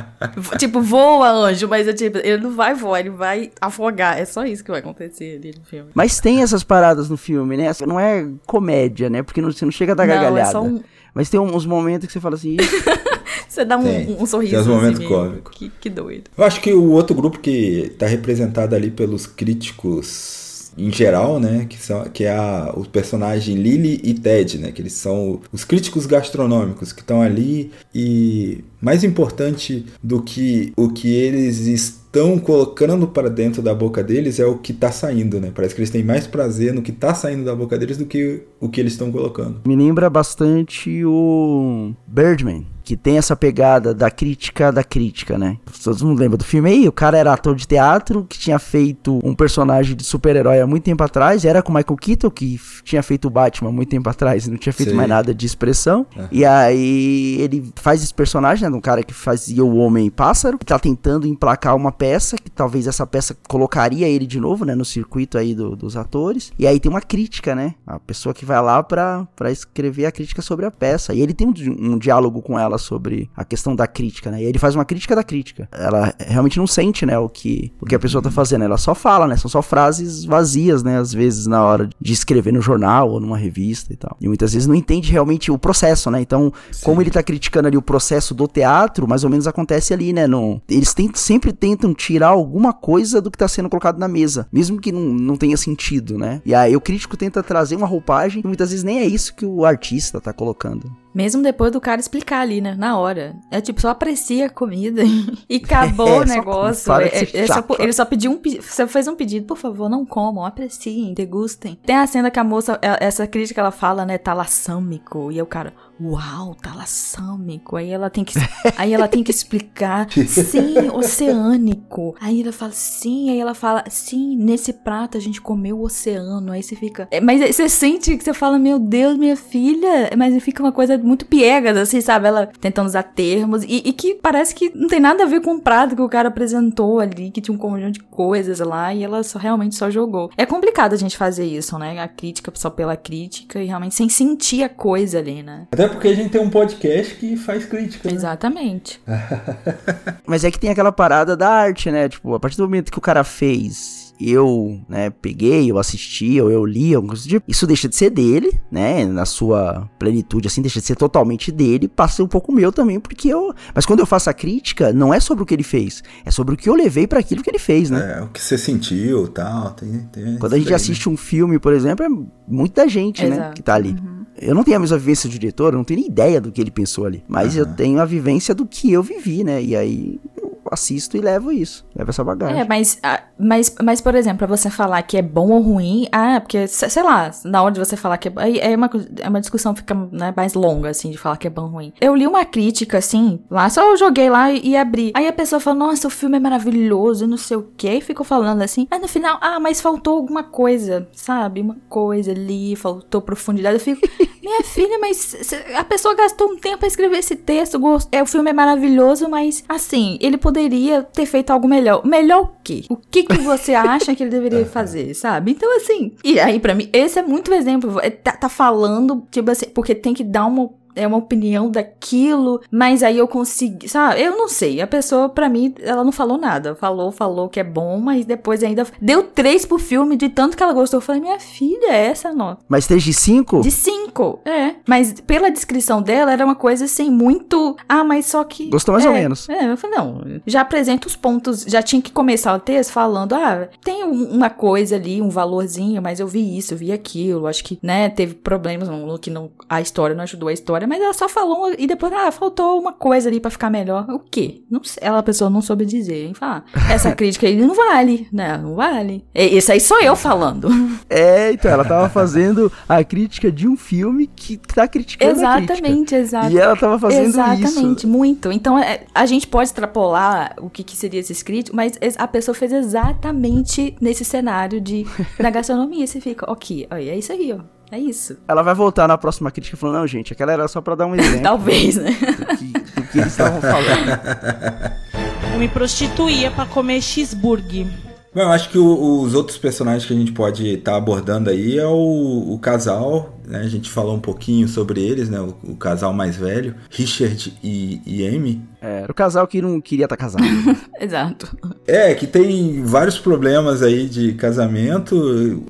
[0.58, 4.18] tipo, voa anjo, mas tipo, ele não vai voar, ele vai afogar.
[4.18, 5.90] É só isso que vai acontecer ali no filme.
[5.94, 7.70] Mas tem essas paradas no filme, né?
[7.86, 9.22] Não é comédia, né?
[9.22, 10.48] Porque não, você não chega a dar não, gargalhada.
[10.48, 10.80] É só um
[11.14, 12.56] mas tem uns momentos que você fala assim.
[13.48, 14.52] você dá um, um sorriso.
[14.52, 15.56] Tem uns momentos assim, cômicos.
[15.56, 16.30] Que, que doido.
[16.36, 20.47] Eu acho que o outro grupo que está representado ali pelos críticos
[20.78, 24.80] em geral, né, que são que é a, o personagem Lily e Ted, né, que
[24.80, 31.12] eles são os críticos gastronômicos que estão ali e mais importante do que o que
[31.12, 35.50] eles estão colocando para dentro da boca deles é o que está saindo, né?
[35.54, 38.42] Parece que eles têm mais prazer no que está saindo da boca deles do que
[38.60, 39.60] o que eles estão colocando.
[39.66, 45.58] Me lembra bastante o Birdman que tem essa pegada da crítica da crítica, né?
[45.84, 46.88] Todo mundo lembra do filme aí?
[46.88, 50.84] O cara era ator de teatro que tinha feito um personagem de super-herói há muito
[50.84, 54.46] tempo atrás, era com Michael Keaton, que tinha feito o Batman há muito tempo atrás
[54.46, 54.96] e não tinha feito Sim.
[54.96, 56.06] mais nada de expressão.
[56.16, 56.28] Uhum.
[56.32, 58.70] E aí ele faz esse personagem, né?
[58.70, 62.86] De um cara que fazia o Homem-Pássaro, que tá tentando emplacar uma peça, que talvez
[62.86, 64.74] essa peça colocaria ele de novo, né?
[64.74, 66.54] No circuito aí do, dos atores.
[66.58, 67.74] E aí tem uma crítica, né?
[67.86, 71.12] A pessoa que vai lá pra, pra escrever a crítica sobre a peça.
[71.12, 74.42] E ele tem um, um diálogo com ela sobre a questão da crítica, né?
[74.42, 75.68] E ele faz uma crítica da crítica.
[75.72, 78.64] Ela realmente não sente, né, o que, o que a pessoa tá fazendo.
[78.64, 79.36] Ela só fala, né?
[79.36, 80.98] São só frases vazias, né?
[80.98, 84.16] Às vezes na hora de escrever no jornal ou numa revista e tal.
[84.20, 86.20] E muitas vezes não entende realmente o processo, né?
[86.20, 86.84] Então, Sim.
[86.84, 90.26] como ele tá criticando ali o processo do teatro, mais ou menos acontece ali, né?
[90.26, 94.46] No, eles tem, sempre tentam tirar alguma coisa do que tá sendo colocado na mesa,
[94.52, 96.40] mesmo que não, não tenha sentido, né?
[96.44, 99.44] E aí o crítico tenta trazer uma roupagem e muitas vezes nem é isso que
[99.44, 100.90] o artista tá colocando.
[101.18, 102.76] Mesmo depois do cara explicar ali, né?
[102.78, 103.34] Na hora.
[103.50, 105.02] É tipo, só aprecia a comida
[105.50, 106.92] e acabou é, o negócio.
[106.92, 110.06] É, é, é só, ele só pediu um Você fez um pedido, por favor, não
[110.06, 111.76] comam, apreciem, degustem.
[111.84, 114.16] Tem a cena que a moça, é, essa crítica ela fala, né?
[114.16, 115.32] Talassâmico.
[115.32, 117.76] E aí o cara, Uau, talassâmico.
[117.76, 118.34] Aí ela tem que,
[118.76, 120.06] aí ela tem que explicar.
[120.28, 122.14] Sim, oceânico.
[122.20, 126.52] Aí ela fala sim, aí ela fala sim, nesse prato a gente comeu o oceano.
[126.52, 130.40] Aí você fica, é, mas você sente que você fala, meu Deus, minha filha, mas
[130.42, 132.28] fica uma coisa muito piegas, assim, sabe?
[132.28, 135.54] Ela tentando usar termos e, e, que parece que não tem nada a ver com
[135.54, 139.02] o prato que o cara apresentou ali, que tinha um conjunto de coisas lá e
[139.02, 140.30] ela só, realmente só jogou.
[140.36, 142.00] É complicado a gente fazer isso, né?
[142.00, 145.66] A crítica só pela crítica e realmente sem sentir a coisa ali, né?
[145.72, 148.08] Até porque a gente tem um podcast que faz crítica.
[148.08, 148.14] Né?
[148.14, 149.00] Exatamente.
[150.26, 152.08] Mas é que tem aquela parada da arte, né?
[152.08, 156.50] Tipo, a partir do momento que o cara fez eu, né, peguei, eu assisti, ou
[156.50, 160.60] eu li, alguma coisa tipo, isso deixa de ser dele, né, na sua plenitude, assim,
[160.60, 164.06] deixa de ser totalmente dele, passa um pouco meu também, porque eu, mas quando eu
[164.06, 166.74] faço a crítica, não é sobre o que ele fez, é sobre o que eu
[166.74, 168.18] levei para aquilo que ele fez, né.
[168.18, 171.14] É, o que você sentiu, tal, tem, tem Quando a gente assiste né?
[171.14, 172.08] um filme, por exemplo, é
[172.46, 173.48] muita gente, né, Exato.
[173.48, 173.90] né, que tá ali.
[173.90, 174.18] Uhum.
[174.40, 176.60] Eu não tenho a mesma vivência do diretor, eu não tenho nem ideia do que
[176.60, 177.24] ele pensou ali.
[177.26, 177.60] Mas uhum.
[177.60, 179.60] eu tenho a vivência do que eu vivi, né?
[179.60, 181.84] E aí eu assisto e levo isso.
[181.98, 182.60] Levo essa bagagem.
[182.60, 186.06] É, mas, ah, mas, mas por exemplo, pra você falar que é bom ou ruim,
[186.12, 188.88] ah, porque, sei lá, na hora de você falar que é, é uma,
[189.20, 191.68] é uma discussão que fica né, mais longa, assim, de falar que é bom ou
[191.68, 191.92] ruim.
[192.00, 195.10] Eu li uma crítica, assim, lá, só eu joguei lá e, e abri.
[195.12, 198.24] Aí a pessoa falou, nossa, o filme é maravilhoso, não sei o quê, e ficou
[198.24, 198.86] falando assim.
[198.92, 201.60] Aí no final, ah, mas faltou alguma coisa, sabe?
[201.60, 203.74] Uma coisa ali, faltou profundidade.
[203.74, 204.06] Eu fico,
[204.40, 205.36] minha filha, mas
[205.76, 207.80] a pessoa gastou um tempo pra escrever esse texto,
[208.12, 211.87] é, o filme é maravilhoso, mas, assim, ele poderia ter feito algo melhor.
[212.04, 212.84] Melhor o quê?
[212.88, 215.52] O que, que você acha que ele deveria fazer, sabe?
[215.52, 217.98] Então, assim, e aí, para mim, esse é muito exemplo.
[218.00, 222.60] É, tá, tá falando, tipo assim, porque tem que dar uma é uma opinião daquilo,
[222.70, 224.20] mas aí eu consegui, sabe?
[224.20, 224.80] Eu não sei.
[224.80, 226.74] A pessoa, pra mim, ela não falou nada.
[226.74, 230.62] Falou, falou que é bom, mas depois ainda deu três pro filme de tanto que
[230.62, 230.98] ela gostou.
[230.98, 232.64] Eu falei, minha filha, é essa nota.
[232.68, 233.60] Mas três de cinco?
[233.60, 234.74] De cinco, é.
[234.86, 237.76] Mas pela descrição dela, era uma coisa assim, muito.
[237.88, 238.68] Ah, mas só que.
[238.68, 239.48] Gostou mais é, ou menos.
[239.48, 240.22] É, eu falei, não.
[240.46, 241.64] Já apresenta os pontos.
[241.66, 246.20] Já tinha que começar o texto falando, ah, tem uma coisa ali, um valorzinho, mas
[246.20, 247.46] eu vi isso, eu vi aquilo.
[247.46, 249.50] Acho que, né, teve problemas no que não.
[249.68, 252.92] A história não ajudou a história, mas ela só falou e depois, ah, faltou uma
[252.92, 254.06] coisa ali para ficar melhor.
[254.08, 254.62] O quê?
[254.70, 256.26] Não ela, a pessoa não soube dizer.
[256.26, 256.34] Hein?
[256.34, 258.56] Fala, ah, essa crítica aí não vale, né?
[258.58, 259.24] Não vale.
[259.34, 260.68] Esse aí sou eu falando.
[261.10, 266.56] É, então, ela tava fazendo a crítica de um filme que tá criticando Exatamente, exatamente.
[266.56, 267.72] E ela tava fazendo exatamente, isso.
[267.72, 268.52] Exatamente, muito.
[268.52, 272.54] Então, é, a gente pode extrapolar o que, que seria esse crítico, mas a pessoa
[272.54, 275.06] fez exatamente nesse cenário de
[275.38, 276.06] da gastronomia.
[276.06, 277.77] Você fica, ok, é isso aí, ó.
[277.90, 278.36] É isso.
[278.46, 281.14] Ela vai voltar na próxima crítica falando, não, gente, aquela era só pra dar um
[281.14, 281.40] exemplo.
[281.44, 282.10] Talvez, né?
[282.10, 282.64] Do que,
[283.00, 284.98] do que eles estavam falando.
[285.52, 287.86] Eu me prostituía pra comer cheeseburger.
[288.34, 291.50] Bom, eu acho que o, os outros personagens que a gente pode estar tá abordando
[291.50, 293.60] aí é o, o casal, né?
[293.60, 295.40] A gente falou um pouquinho sobre eles, né?
[295.40, 298.62] O, o casal mais velho, Richard e, e Amy.
[298.80, 300.44] É, era o casal que não queria estar tá casado.
[301.00, 301.56] Exato.
[301.86, 305.16] É, que tem vários problemas aí de casamento,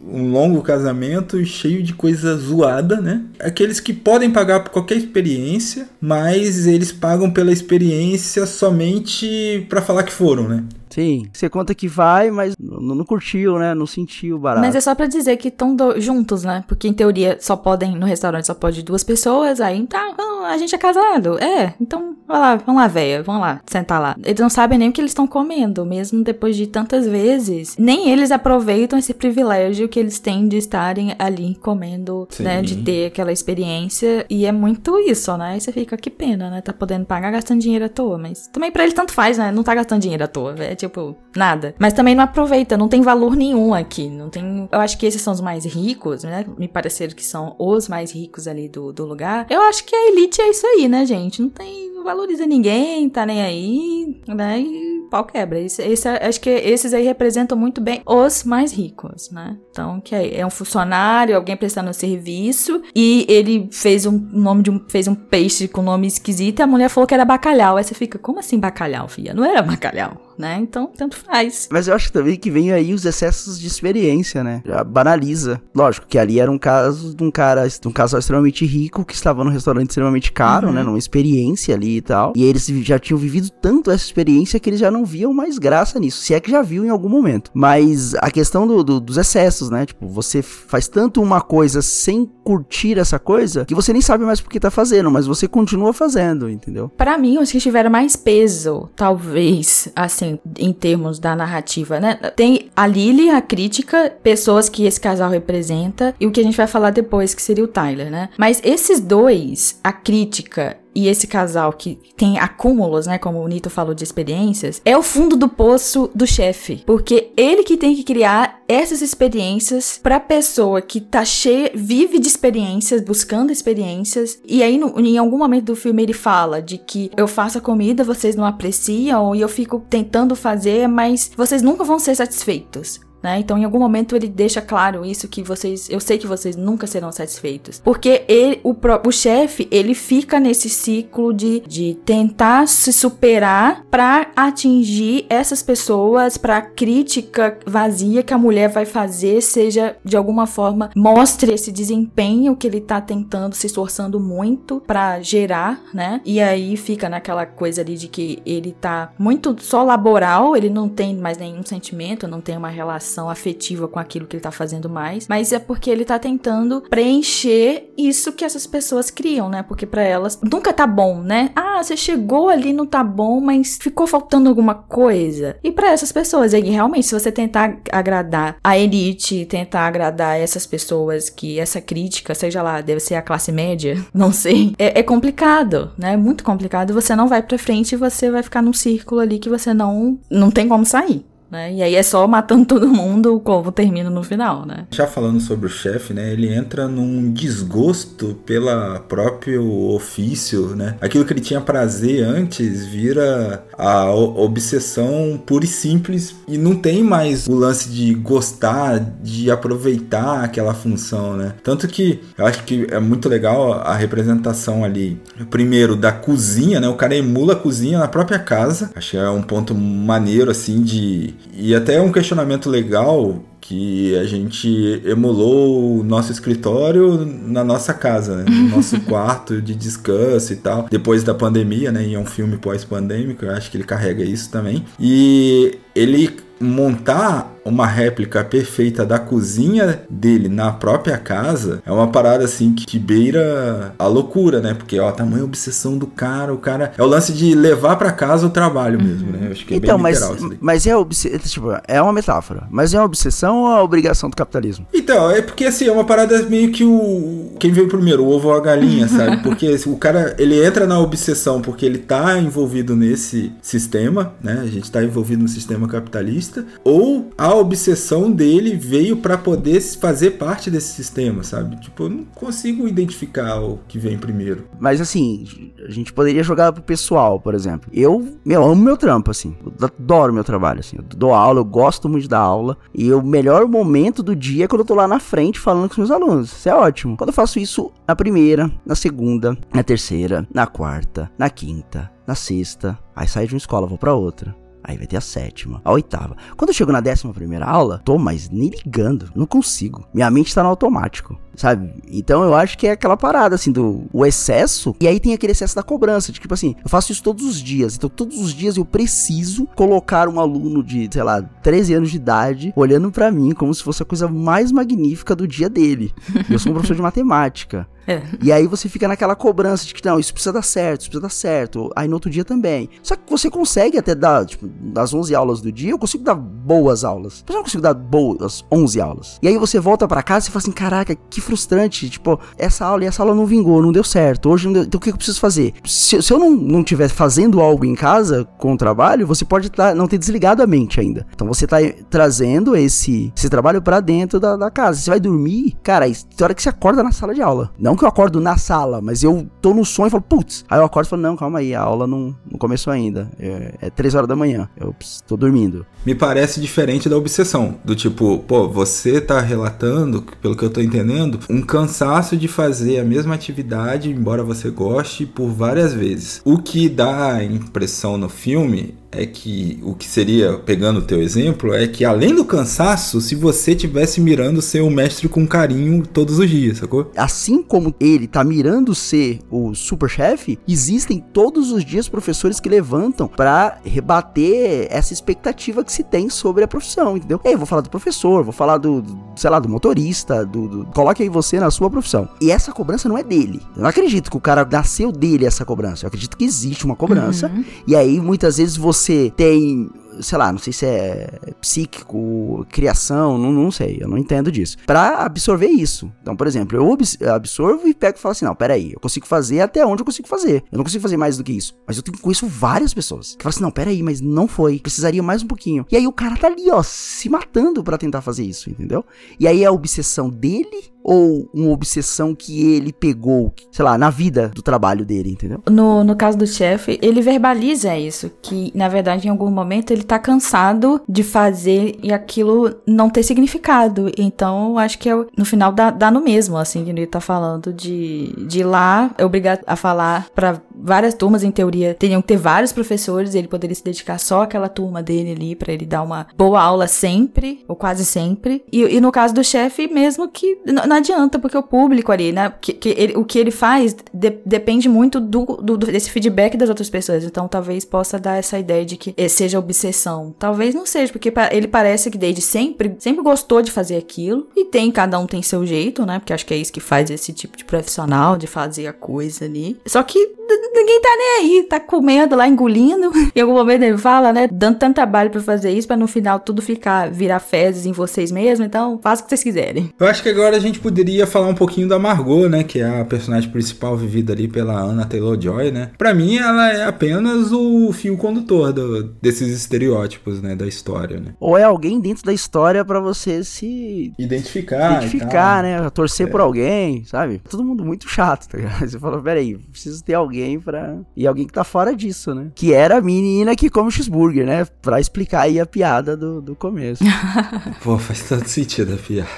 [0.07, 3.23] um longo casamento cheio de coisa zoada, né?
[3.41, 10.03] Aqueles que podem pagar por qualquer experiência, mas eles pagam pela experiência somente para falar
[10.03, 10.65] que foram, né?
[10.91, 13.75] Sim, você conta que vai, mas não, não curtiu, né?
[13.75, 14.65] Não sentiu barato.
[14.65, 16.65] Mas é só para dizer que estão juntos, né?
[16.67, 20.15] Porque em teoria só podem, no restaurante só pode duas pessoas, aí tá,
[20.47, 21.39] a gente é casado.
[21.39, 24.17] É, então vai lá, vamos lá, véia, vamos lá, sentar lá.
[24.25, 27.77] Eles não sabem nem o que eles estão comendo, mesmo depois de tantas vezes.
[27.79, 32.45] Nem eles aproveitam esse privilégio que eles têm de estarem ali comendo, Sim.
[32.45, 32.63] né?
[32.63, 34.25] De ter aquela experiência.
[34.31, 35.53] E é muito isso, né?
[35.53, 36.63] Aí você fica, que pena, né?
[36.63, 38.17] Tá podendo pagar gastando dinheiro à toa.
[38.17, 39.53] Mas também para ele tanto faz, né?
[39.53, 40.55] Não tá gastando dinheiro à toa.
[40.59, 41.75] É tipo, nada.
[41.79, 44.09] Mas também não aproveita, não tem valor nenhum aqui.
[44.09, 44.67] Não tem.
[44.73, 46.47] Eu acho que esses são os mais ricos, né?
[46.57, 49.47] Me pareceram que são os mais ricos ali do, do lugar.
[49.51, 51.43] Eu acho que a elite é isso aí, né, gente?
[51.43, 51.89] Não tem.
[51.93, 54.61] Não valoriza ninguém, tá nem aí, né?
[54.61, 55.61] E pau quebra.
[55.61, 59.59] Esse, esse, acho que esses aí representam muito bem os mais ricos, né?
[59.71, 64.71] Então, que é, é um funcionário, alguém prestando serviço, e ele fez um nome de
[64.71, 67.77] um, fez um peixe com nome esquisito, e a mulher falou que era bacalhau.
[67.77, 69.35] Aí você fica, como assim bacalhau, filha?
[69.35, 70.59] Não era bacalhau né?
[70.61, 71.69] Então, tanto faz.
[71.71, 74.63] Mas eu acho também que vem aí os excessos de experiência, né?
[74.65, 75.61] Já banaliza.
[75.75, 79.15] Lógico que ali era um caso de um cara, de um casal extremamente rico que
[79.15, 80.73] estava num restaurante extremamente caro, uhum.
[80.73, 80.83] né?
[80.83, 82.33] Numa experiência ali e tal.
[82.37, 85.99] E eles já tinham vivido tanto essa experiência que eles já não viam mais graça
[85.99, 86.23] nisso.
[86.23, 87.51] Se é que já viu em algum momento.
[87.53, 89.87] Mas a questão do, do, dos excessos, né?
[89.87, 94.41] Tipo, você faz tanto uma coisa sem curtir essa coisa que você nem sabe mais
[94.41, 96.89] por que tá fazendo, mas você continua fazendo, entendeu?
[96.89, 102.15] Para mim, os que tiveram mais peso, talvez, assim, assim, em termos da narrativa, né?
[102.37, 106.57] Tem a Lily, a crítica, pessoas que esse casal representa, e o que a gente
[106.57, 108.29] vai falar depois, que seria o Tyler, né?
[108.37, 113.71] Mas esses dois, a crítica e esse casal que tem acúmulos, né, como o Nito
[113.71, 118.03] falou de experiências, é o fundo do poço do chefe, porque ele que tem que
[118.03, 124.77] criar essas experiências para pessoa que tá cheia, vive de experiências, buscando experiências, e aí
[124.77, 128.37] no, em algum momento do filme ele fala de que eu faço a comida, vocês
[128.37, 133.01] não apreciam e eu fico tentando fazer, mas vocês nunca vão ser satisfeitos.
[133.23, 133.41] Né?
[133.41, 136.87] Então, em algum momento ele deixa claro isso que vocês, eu sei que vocês nunca
[136.87, 143.85] serão satisfeitos, porque ele, o, chefe, ele fica nesse ciclo de, de tentar se superar
[143.91, 150.47] para atingir essas pessoas, para crítica vazia que a mulher vai fazer seja de alguma
[150.47, 156.21] forma mostre esse desempenho que ele tá tentando, se esforçando muito para gerar, né?
[156.25, 160.89] E aí fica naquela coisa ali de que ele tá muito só laboral, ele não
[160.89, 164.89] tem mais nenhum sentimento, não tem uma relação afetiva com aquilo que ele tá fazendo
[164.89, 169.63] mais, mas é porque ele tá tentando preencher isso que essas pessoas criam, né?
[169.63, 171.51] Porque para elas nunca tá bom, né?
[171.55, 175.57] Ah, você chegou ali, não tá bom, mas ficou faltando alguma coisa.
[175.63, 180.67] E para essas pessoas, aí, realmente, se você tentar agradar a elite, tentar agradar essas
[180.67, 185.03] pessoas que essa crítica, seja lá, deve ser a classe média, não sei, é, é
[185.03, 186.17] complicado, né?
[186.17, 186.95] Muito complicado.
[186.95, 190.19] Você não vai pra frente e você vai ficar num círculo ali que você não,
[190.31, 191.73] não tem como sair né?
[191.73, 194.87] E aí é só matando todo mundo como termina no final, né?
[194.91, 196.33] Já falando sobre o chefe, né?
[196.33, 200.97] Ele entra num desgosto pela próprio ofício, né?
[201.01, 207.03] Aquilo que ele tinha prazer antes vira a obsessão pura e simples e não tem
[207.03, 211.55] mais o lance de gostar, de aproveitar aquela função, né?
[211.63, 215.21] Tanto que eu acho que é muito legal a representação ali,
[215.51, 216.89] primeiro da cozinha, né?
[216.89, 218.91] O cara emula a cozinha na própria casa.
[218.95, 224.25] Acho que é um ponto maneiro assim de e até um questionamento legal que a
[224.25, 228.45] gente emulou o nosso escritório na nossa casa, né?
[228.49, 230.87] no nosso quarto de descanso e tal.
[230.91, 232.07] Depois da pandemia, né?
[232.07, 234.85] E é um filme pós-pandêmico, eu acho que ele carrega isso também.
[234.99, 242.45] E ele montar uma réplica perfeita da cozinha dele na própria casa é uma parada
[242.45, 244.75] assim que beira a loucura, né?
[244.75, 246.93] Porque, ó, tamanho obsessão do cara, o cara.
[246.97, 249.47] É o lance de levar para casa o trabalho mesmo, né?
[249.47, 251.27] Eu acho que é então, bem literal mas, Mas é, obs...
[251.45, 252.67] tipo, é uma metáfora.
[252.71, 254.87] Mas é uma obsessão ou é a obrigação do capitalismo?
[254.93, 257.53] Então, é porque assim, é uma parada meio que o.
[257.59, 259.43] Quem veio primeiro, o ovo ou a galinha, sabe?
[259.43, 264.61] Porque o cara, ele entra na obsessão porque ele tá envolvido nesse sistema, né?
[264.63, 266.65] A gente tá envolvido no sistema capitalista.
[266.85, 271.81] Ou a obsessão dele veio para poder fazer parte desse sistema, sabe?
[271.81, 274.65] Tipo, eu não consigo identificar o que vem primeiro.
[274.79, 277.91] Mas assim, a gente poderia jogar pro pessoal, por exemplo.
[277.93, 279.57] Eu, meu, amo meu trampo, assim.
[279.65, 280.97] Eu adoro meu trabalho, assim.
[280.97, 282.77] Eu dou aula, eu gosto muito da aula.
[282.95, 285.93] E o melhor momento do dia é quando eu tô lá na frente falando com
[285.93, 286.53] os meus alunos.
[286.53, 287.17] Isso é ótimo.
[287.17, 292.35] Quando eu faço isso na primeira, na segunda, na terceira, na quarta, na quinta, na
[292.35, 294.55] sexta, aí saio de uma escola, vou para outra.
[294.89, 296.35] Aí vai ter a sétima, a oitava.
[296.57, 300.09] Quando eu chego na décima primeira aula, tô, mas nem ligando, não consigo.
[300.15, 301.93] Minha mente tá no automático, sabe?
[302.11, 304.95] Então eu acho que é aquela parada, assim, do o excesso.
[305.01, 307.61] E aí tem aquele excesso da cobrança, de tipo assim, eu faço isso todos os
[307.61, 307.97] dias.
[307.97, 312.17] Então todos os dias eu preciso colocar um aluno de, sei lá, 13 anos de
[312.17, 316.13] idade olhando para mim como se fosse a coisa mais magnífica do dia dele.
[316.49, 317.87] Eu sou um professor de matemática.
[318.09, 318.23] É.
[318.43, 321.21] E aí você fica naquela cobrança de que não, isso precisa dar certo, isso precisa
[321.21, 321.91] dar certo.
[321.95, 322.89] Aí no outro dia também.
[323.03, 326.35] Só que você consegue até dar, tipo, das 11 aulas do dia, eu consigo dar
[326.35, 327.45] boas aulas.
[327.47, 329.39] Mas eu não consigo dar boas 11 aulas.
[329.43, 332.11] E aí você volta para casa e fala assim: caraca, que frustrante.
[332.11, 334.51] Tipo, essa aula e essa aula não vingou, não deu certo.
[334.51, 334.83] Hoje deu.
[334.83, 335.73] Então o que eu preciso fazer?
[335.85, 339.71] Se, se eu não, não tiver fazendo algo em casa com o trabalho, você pode
[339.71, 341.27] tá, não ter desligado a mente ainda.
[341.35, 341.79] Então você tá
[342.11, 345.01] trazendo esse, esse trabalho para dentro da, da casa.
[345.01, 347.71] Você vai dormir, cara, tem hora que você acorda na sala de aula.
[347.79, 350.65] Não que eu acordo na sala, mas eu tô no sonho e falo, putz.
[350.69, 353.31] Aí eu acordo e falo, não, calma aí, a aula não, não começou ainda.
[353.39, 354.69] É, é 3 horas da manhã.
[354.77, 354.95] Eu
[355.27, 355.87] tô dormindo.
[356.05, 357.77] Me parece diferente da obsessão.
[357.85, 362.99] Do tipo, pô, você tá relatando, pelo que eu tô entendendo, um cansaço de fazer
[362.99, 366.41] a mesma atividade, embora você goste, por várias vezes.
[366.45, 371.23] O que dá a impressão no filme é que o que seria, pegando o teu
[371.23, 376.07] exemplo, é que além do cansaço, se você tivesse mirando ser o mestre com carinho
[376.07, 377.11] todos os dias, sacou?
[377.17, 382.69] Assim como ele tá mirando ser o super chefe, existem todos os dias professores que
[382.69, 387.41] levantam para rebater essa expectativa que se tem sobre a profissão, entendeu?
[387.45, 390.87] Ei, vou falar do professor, vou falar do, do sei lá, do motorista, do, do,
[390.87, 392.29] coloque aí você na sua profissão.
[392.41, 393.63] E essa cobrança não é dele.
[393.75, 396.05] Eu não acredito que o cara nasceu dele essa cobrança.
[396.05, 397.49] Eu acredito que existe uma cobrança.
[397.49, 397.65] Uhum.
[397.87, 399.91] E aí muitas vezes você você tem
[400.21, 401.31] sei lá, não sei se é
[401.61, 404.77] psíquico, criação, não, não sei, eu não entendo disso.
[404.87, 406.13] Para absorver isso.
[406.21, 409.61] Então, por exemplo, eu absorvo e pego e falo assim: não, peraí, eu consigo fazer
[409.61, 410.65] até onde eu consigo fazer.
[410.71, 411.75] Eu não consigo fazer mais do que isso.
[411.87, 414.79] Mas eu tenho, conheço várias pessoas que falam assim: não, peraí, mas não foi.
[414.79, 415.87] Precisaria mais um pouquinho.
[415.91, 419.05] E aí o cara tá ali, ó, se matando para tentar fazer isso, entendeu?
[419.39, 424.11] E aí é a obsessão dele ou uma obsessão que ele pegou, sei lá, na
[424.11, 425.63] vida do trabalho dele, entendeu?
[425.71, 430.03] No, no caso do chefe, ele verbaliza isso, que na verdade em algum momento ele
[430.03, 434.13] tá cansado de fazer e aquilo não ter significado.
[434.19, 437.73] Então, acho que é, no final dá, dá no mesmo, assim, que ele tá falando
[437.73, 442.29] de, de ir lá, é obrigado a falar para várias turmas, em teoria, teriam que
[442.29, 446.03] ter vários professores, ele poderia se dedicar só àquela turma dele ali, para ele dar
[446.03, 448.63] uma boa aula sempre, ou quase sempre.
[448.71, 450.59] E, e no caso do chefe, mesmo que
[450.99, 452.53] adianta, porque o público ali, né?
[452.61, 456.69] Que, que ele, o que ele faz de, depende muito do, do, desse feedback das
[456.69, 457.25] outras pessoas.
[457.25, 460.35] Então talvez possa dar essa ideia de que seja obsessão.
[460.39, 464.49] Talvez não seja, porque ele parece que desde sempre, sempre gostou de fazer aquilo.
[464.57, 466.19] E tem, cada um tem seu jeito, né?
[466.19, 469.45] Porque acho que é isso que faz esse tipo de profissional, de fazer a coisa
[469.45, 469.81] ali.
[469.87, 470.39] Só que
[470.75, 473.11] ninguém tá nem aí, tá comendo lá, engolindo.
[473.35, 476.41] Em algum momento ele fala, né, dando tanto trabalho pra fazer isso, pra no final
[476.41, 479.93] tudo ficar, virar fezes em vocês mesmos, então faça o que vocês quiserem.
[479.99, 483.01] Eu acho que agora a gente poderia falar um pouquinho da Margot, né, que é
[483.01, 485.91] a personagem principal vivida ali pela Anna Taylor-Joy, né.
[485.99, 491.35] Pra mim, ela é apenas o fio condutor do, desses estereótipos, né, da história, né.
[491.41, 496.31] Ou é alguém dentro da história para você se identificar, identificar, né, torcer é.
[496.31, 497.41] por alguém, sabe?
[497.49, 498.79] Todo mundo muito chato, tá ligado?
[498.89, 500.97] Você falou, peraí, preciso ter alguém pra...
[501.17, 502.49] E alguém que tá fora disso, né?
[502.55, 504.65] Que era a menina que come cheeseburger, né?
[504.81, 507.03] Pra explicar aí a piada do, do começo.
[507.83, 509.29] Pô, faz tanto sentido a piada.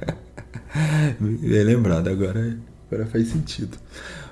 [1.20, 2.56] Bem lembrado, agora,
[2.90, 3.76] agora faz sentido.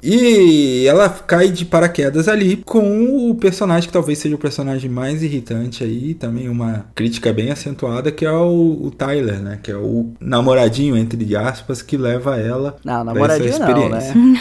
[0.02, 5.22] E ela cai de paraquedas ali com o personagem que talvez seja o personagem mais
[5.22, 9.58] irritante aí, também uma crítica bem acentuada, que é o, o Tyler, né?
[9.62, 14.14] Que é o namoradinho, entre aspas, que leva ela não, namoradinho essa experiência.
[14.14, 14.38] Não, né?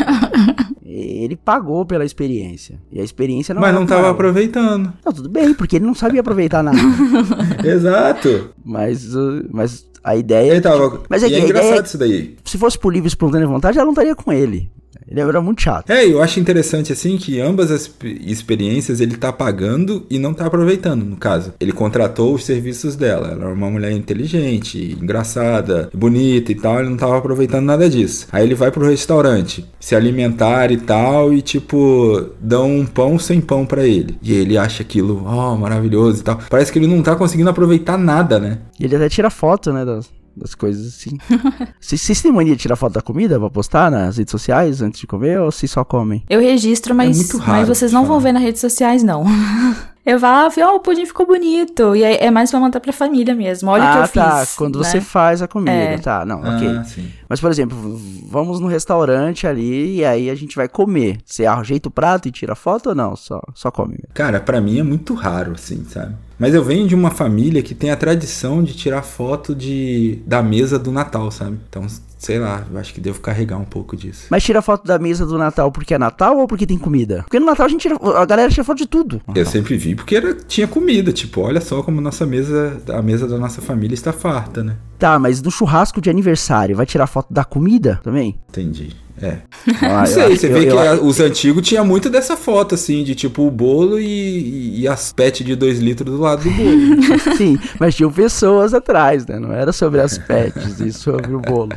[0.85, 2.79] ele pagou pela experiência.
[2.91, 4.93] E a experiência não Mas não estava aproveitando.
[5.05, 6.77] Não, tudo bem, porque ele não sabia aproveitar nada.
[7.63, 8.51] Exato.
[8.63, 9.07] Mas,
[9.51, 10.51] mas a ideia.
[10.51, 11.01] Ele tava...
[11.09, 12.37] Mas é, e é engraçado ideia, isso daí.
[12.45, 14.71] Se fosse por livre espontânea vontade, ela não estaria com ele.
[15.07, 15.89] Ele era muito chato.
[15.89, 20.45] É, eu acho interessante assim que ambas as experiências ele tá pagando e não tá
[20.45, 21.53] aproveitando, no caso.
[21.59, 23.29] Ele contratou os serviços dela.
[23.29, 28.27] Ela era uma mulher inteligente, engraçada, bonita e tal, ele não tava aproveitando nada disso.
[28.31, 33.41] Aí ele vai pro restaurante, se alimentar e tal, e tipo, dão um pão sem
[33.41, 34.17] pão para ele.
[34.21, 36.39] E ele acha aquilo, ó, oh, maravilhoso e tal.
[36.49, 38.59] Parece que ele não tá conseguindo aproveitar nada, né?
[38.79, 41.17] E ele até tira foto, né, das, das coisas assim.
[41.79, 45.07] Vocês têm mania de tirar foto da comida pra postar nas redes sociais antes de
[45.07, 46.23] comer ou se só comem?
[46.29, 49.25] Eu registro, mas, é mas vocês não vão ver nas redes sociais, não.
[50.07, 51.93] Eu falo, ó, oh, o pudim ficou bonito.
[51.93, 53.69] E aí é mais pra mandar pra família mesmo.
[53.69, 54.37] Olha o que eu tá.
[54.37, 54.55] fiz.
[54.55, 54.85] Quando né?
[54.85, 55.69] você faz a comida.
[55.69, 55.97] É.
[55.97, 56.83] Tá, não, ah, ok.
[56.85, 57.11] Sim.
[57.27, 61.17] Mas, por exemplo, vamos no restaurante ali e aí a gente vai comer.
[61.25, 63.17] Você ajeita o prato e tira foto ou não?
[63.17, 64.07] Só, só come mesmo?
[64.13, 66.15] Cara, para mim é muito raro, assim, sabe?
[66.39, 70.43] Mas eu venho de uma família que tem a tradição de tirar foto de, da
[70.43, 71.57] mesa do Natal, sabe?
[71.67, 71.85] Então,
[72.17, 74.27] sei lá, eu acho que devo carregar um pouco disso.
[74.29, 77.23] Mas tira foto da mesa do Natal porque é Natal ou porque tem comida?
[77.23, 79.21] Porque no Natal a gente tira, a galera tira foto de tudo.
[79.33, 83.27] Eu sempre vi porque era, tinha comida, tipo, olha só como nossa mesa, a mesa
[83.27, 84.75] da nossa família está farta, né?
[84.99, 88.39] Tá, mas no churrasco de aniversário, vai tirar foto da comida também?
[88.49, 88.95] Entendi.
[89.21, 89.37] É.
[89.81, 93.03] Ah, não sei, você vê eu, que eu, os antigos tinha muito dessa foto, assim,
[93.03, 97.35] de tipo o bolo e, e as pet de 2 litros do lado do bolo.
[97.37, 99.39] Sim, mas tinham pessoas atrás, né?
[99.39, 101.73] Não era sobre as pets e sobre o bolo.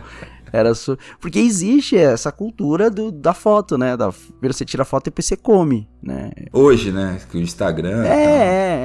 [0.53, 0.99] Era so...
[1.21, 3.97] Porque existe essa cultura do, da foto, né?
[3.97, 4.13] Da...
[4.13, 6.31] Primeiro você tira a foto e depois você come, né?
[6.53, 7.19] Hoje, né?
[7.31, 8.05] Com o Instagram.
[8.05, 8.37] É, é,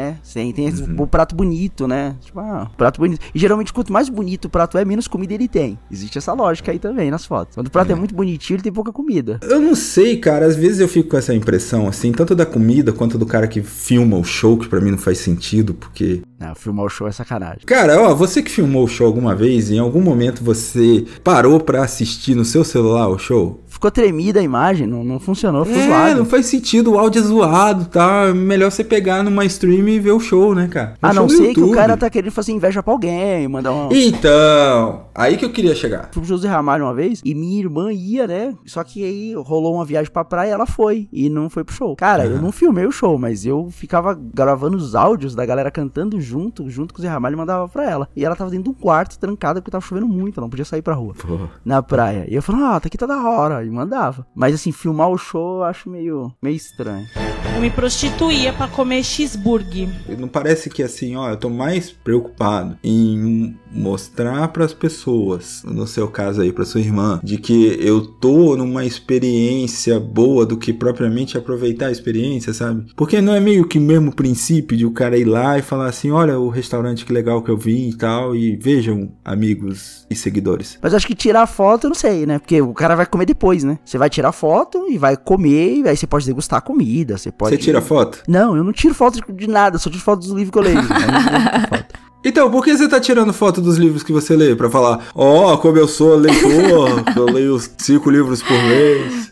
[0.09, 0.17] é.
[0.21, 1.03] Sim, tem uhum.
[1.03, 2.15] o prato bonito, né?
[2.21, 3.21] Tipo, ah, prato bonito.
[3.33, 5.79] E geralmente, quanto mais bonito o prato é, menos comida ele tem.
[5.89, 7.55] Existe essa lógica aí também nas fotos.
[7.55, 9.39] Quando o prato é, é muito bonitinho, ele tem pouca comida.
[9.41, 10.45] Eu não sei, cara.
[10.45, 13.61] Às vezes eu fico com essa impressão, assim, tanto da comida quanto do cara que
[13.61, 16.21] filma o show, que para mim não faz sentido, porque.
[16.37, 17.61] Não, filmar o show é sacanagem.
[17.65, 21.59] Cara, ó, você que filmou o show alguma vez, em algum momento você parou parou
[21.59, 23.61] para assistir no seu celular o show?
[23.75, 26.17] Ficou tremida a imagem, não, não funcionou, ficou é, zoado.
[26.19, 28.33] não faz sentido, o áudio é zoado, tá?
[28.33, 30.95] Melhor você pegar numa stream e ver o show, né, cara?
[31.01, 33.93] a não ser que o cara tá querendo fazer inveja pra alguém, mandar uma...
[33.93, 36.09] Então, aí que eu queria chegar.
[36.13, 38.55] Fui pro José Ramalho uma vez e minha irmã ia, né?
[38.65, 41.09] Só que aí rolou uma viagem pra praia e ela foi.
[41.11, 41.97] E não foi pro show.
[41.97, 42.31] Cara, uhum.
[42.31, 46.69] eu não filmei o show, mas eu ficava gravando os áudios da galera cantando junto,
[46.69, 48.07] junto com o Zé Ramalho e mandava pra ela.
[48.15, 50.63] E ela tava dentro de um quarto, trancada, porque tava chovendo muito, ela não podia
[50.63, 51.13] sair pra rua.
[51.13, 51.47] Pô.
[51.65, 52.25] Na praia.
[52.29, 53.64] E eu falei, ah, tá aqui tá da hora.
[53.65, 54.25] E mandava.
[54.35, 57.07] Mas assim, filmar o show eu acho meio, meio estranho.
[57.55, 59.87] Eu me prostituía para comer cheeseburger.
[60.19, 65.87] Não parece que assim, ó, eu tô mais preocupado em mostrar para as pessoas, no
[65.87, 70.73] seu caso aí, para sua irmã, de que eu tô numa experiência boa do que
[70.73, 72.91] propriamente aproveitar a experiência, sabe?
[72.95, 75.87] Porque não é meio que o mesmo princípio de o cara ir lá e falar
[75.87, 80.15] assim: olha o restaurante que legal que eu vim e tal, e vejam, amigos e
[80.15, 80.77] seguidores.
[80.81, 82.37] Mas acho que tirar foto, eu não sei, né?
[82.37, 83.79] Porque o cara vai comer depois, né?
[83.83, 87.31] Você vai tirar foto e vai comer, e aí você pode degustar a comida, você
[87.31, 87.55] pode...
[87.55, 88.21] Você tira foto?
[88.27, 90.77] Não, eu não tiro foto de nada, só tiro foto dos livros que eu leio.
[90.79, 92.04] eu não tiro foto.
[92.27, 94.55] Então, por que você tá tirando foto dos livros que você lê?
[94.55, 99.31] Pra falar, ó, oh, como eu sou leitor, eu leio cinco livros por mês.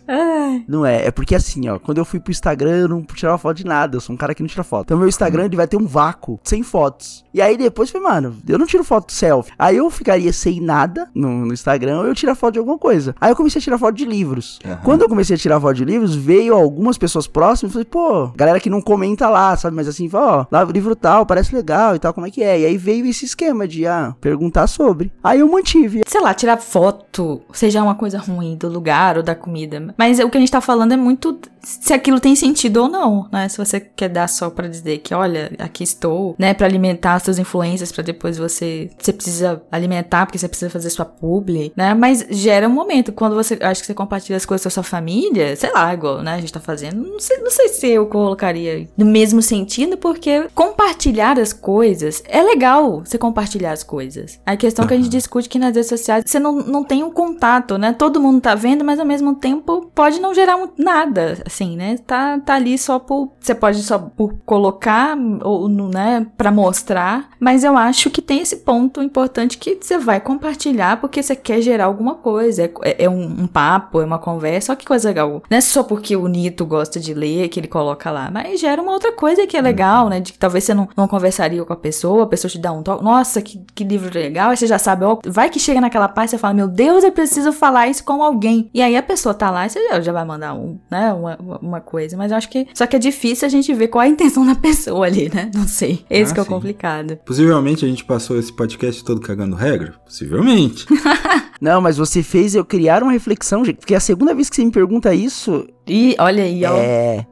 [0.67, 3.57] Não é, é porque assim, ó, quando eu fui pro Instagram, eu não tirava foto
[3.57, 4.85] de nada, eu sou um cara que não tira foto.
[4.85, 7.23] Então, meu Instagram, ele vai ter um vácuo, sem fotos.
[7.33, 9.51] E aí, depois, foi, mano, eu não tiro foto selfie.
[9.57, 13.15] Aí eu ficaria sem nada no, no Instagram, ou eu tiro foto de alguma coisa.
[13.19, 14.59] Aí eu comecei a tirar foto de livros.
[14.63, 14.77] Uhum.
[14.83, 18.27] Quando eu comecei a tirar foto de livros, veio algumas pessoas próximas e falei, pô,
[18.35, 19.75] galera que não comenta lá, sabe?
[19.75, 22.59] Mas assim, ó, lá o livro tal, parece legal e tal, como é que é?
[22.59, 25.11] E aí veio esse esquema de, ah, perguntar sobre.
[25.23, 26.01] Aí eu mantive.
[26.05, 29.93] Sei lá, tirar foto, seja uma coisa ruim do lugar ou da comida.
[29.97, 33.27] Mas o que a gente tá falando é muito se aquilo tem sentido ou não,
[33.31, 33.47] né?
[33.47, 37.23] Se você quer dar só para dizer que, olha, aqui estou, né, para alimentar as
[37.23, 41.93] suas influências para depois você você precisa alimentar porque você precisa fazer sua publi, né?
[41.93, 44.83] Mas gera um momento quando você acho que você compartilha as coisas com a sua
[44.83, 47.01] família, sei lá, igual, né, a gente tá fazendo.
[47.01, 52.41] Não sei, não sei se eu colocaria no mesmo sentido, porque compartilhar as coisas é
[52.43, 54.39] legal, você compartilhar as coisas.
[54.45, 54.89] A questão uhum.
[54.89, 57.93] que a gente discute que nas redes sociais, você não, não tem um contato, né?
[57.93, 61.97] Todo mundo tá vendo, mas ao mesmo tempo pode não gerar nada assim, né?
[62.05, 63.31] Tá, tá ali só por.
[63.39, 68.57] Você pode só por colocar, ou, né, pra mostrar, mas eu acho que tem esse
[68.57, 72.63] ponto importante que você vai compartilhar porque você quer gerar alguma coisa.
[72.81, 75.43] É, é um, um, papo, é uma conversa, olha que coisa legal.
[75.49, 78.81] Não é só porque o Nito gosta de ler que ele coloca lá, mas gera
[78.81, 80.19] uma outra coisa que é legal, né?
[80.19, 82.81] De que talvez você não, não conversaria com a pessoa, a pessoa te dá um
[82.81, 86.07] toque, nossa, que, que livro legal, aí você já sabe, ó, vai que chega naquela
[86.07, 88.69] parte você fala, meu Deus, eu preciso falar isso com alguém.
[88.73, 91.37] E aí a pessoa tá lá e você já, já vai mandar um, né, uma,
[91.61, 92.17] uma coisa.
[92.17, 92.67] Mas eu acho que.
[92.73, 95.51] Só que é difícil a gente ver qual é a intenção da pessoa ali, né?
[95.55, 96.05] Não sei.
[96.09, 97.17] Esse ah, que é o complicado.
[97.25, 99.93] Possivelmente a gente passou esse podcast todo cagando regra?
[100.05, 100.85] Possivelmente.
[101.61, 103.77] Não, mas você fez eu criar uma reflexão, gente.
[103.77, 105.67] Porque a segunda vez que você me pergunta isso.
[105.87, 106.75] E olha aí, ó.
[106.75, 107.25] É.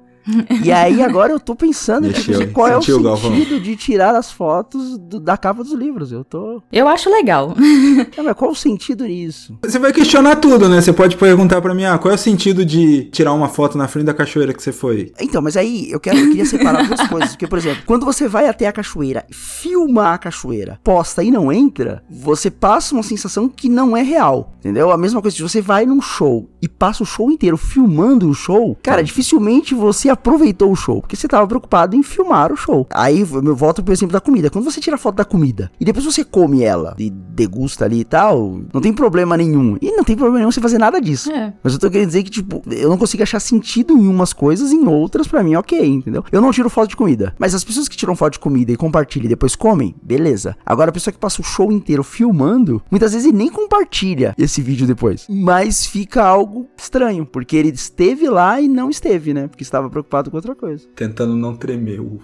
[0.64, 4.98] E aí agora eu tô pensando Mexeu, qual é o sentido de tirar as fotos
[4.98, 6.12] do, da capa dos livros.
[6.12, 6.62] Eu tô.
[6.72, 7.56] Eu acho legal.
[8.18, 9.58] É, mas qual o sentido nisso?
[9.64, 10.82] Você vai questionar tudo, né?
[10.82, 13.88] Você pode perguntar para mim, ah, qual é o sentido de tirar uma foto na
[13.88, 15.14] frente da cachoeira que você foi?
[15.20, 17.30] Então, mas aí eu, quero, eu queria separar duas coisas.
[17.32, 21.52] Porque, por exemplo, quando você vai até a cachoeira, filma a cachoeira, posta e não
[21.52, 24.54] entra, você passa uma sensação que não é real.
[24.60, 24.92] Entendeu?
[24.92, 28.34] A mesma coisa, se você vai num show e passa o show inteiro filmando o
[28.34, 32.88] show, cara, dificilmente você aproveitou o show, porque você tava preocupado em filmar o show.
[32.92, 34.50] Aí eu volto pro exemplo da comida.
[34.50, 38.04] Quando você tira foto da comida e depois você come ela e degusta ali e
[38.04, 39.78] tal, não tem problema nenhum.
[39.82, 41.32] E não tem problema nenhum você fazer nada disso.
[41.32, 41.54] É.
[41.64, 44.72] Mas eu tô querendo dizer que, tipo, eu não consigo achar sentido em umas coisas,
[44.72, 46.24] em outras, para mim, ok, entendeu?
[46.32, 47.34] Eu não tiro foto de comida.
[47.40, 50.56] Mas as pessoas que tiram foto de comida e compartilham e depois comem, beleza.
[50.66, 54.86] Agora a pessoa que passa o show inteiro filmando, muitas vezes nem compartilha esse vídeo
[54.86, 55.26] depois.
[55.30, 59.48] Mas fica algo estranho, porque ele esteve lá e não esteve, né?
[59.48, 60.88] Porque estava preocupado com outra coisa.
[60.96, 62.20] Tentando não tremer o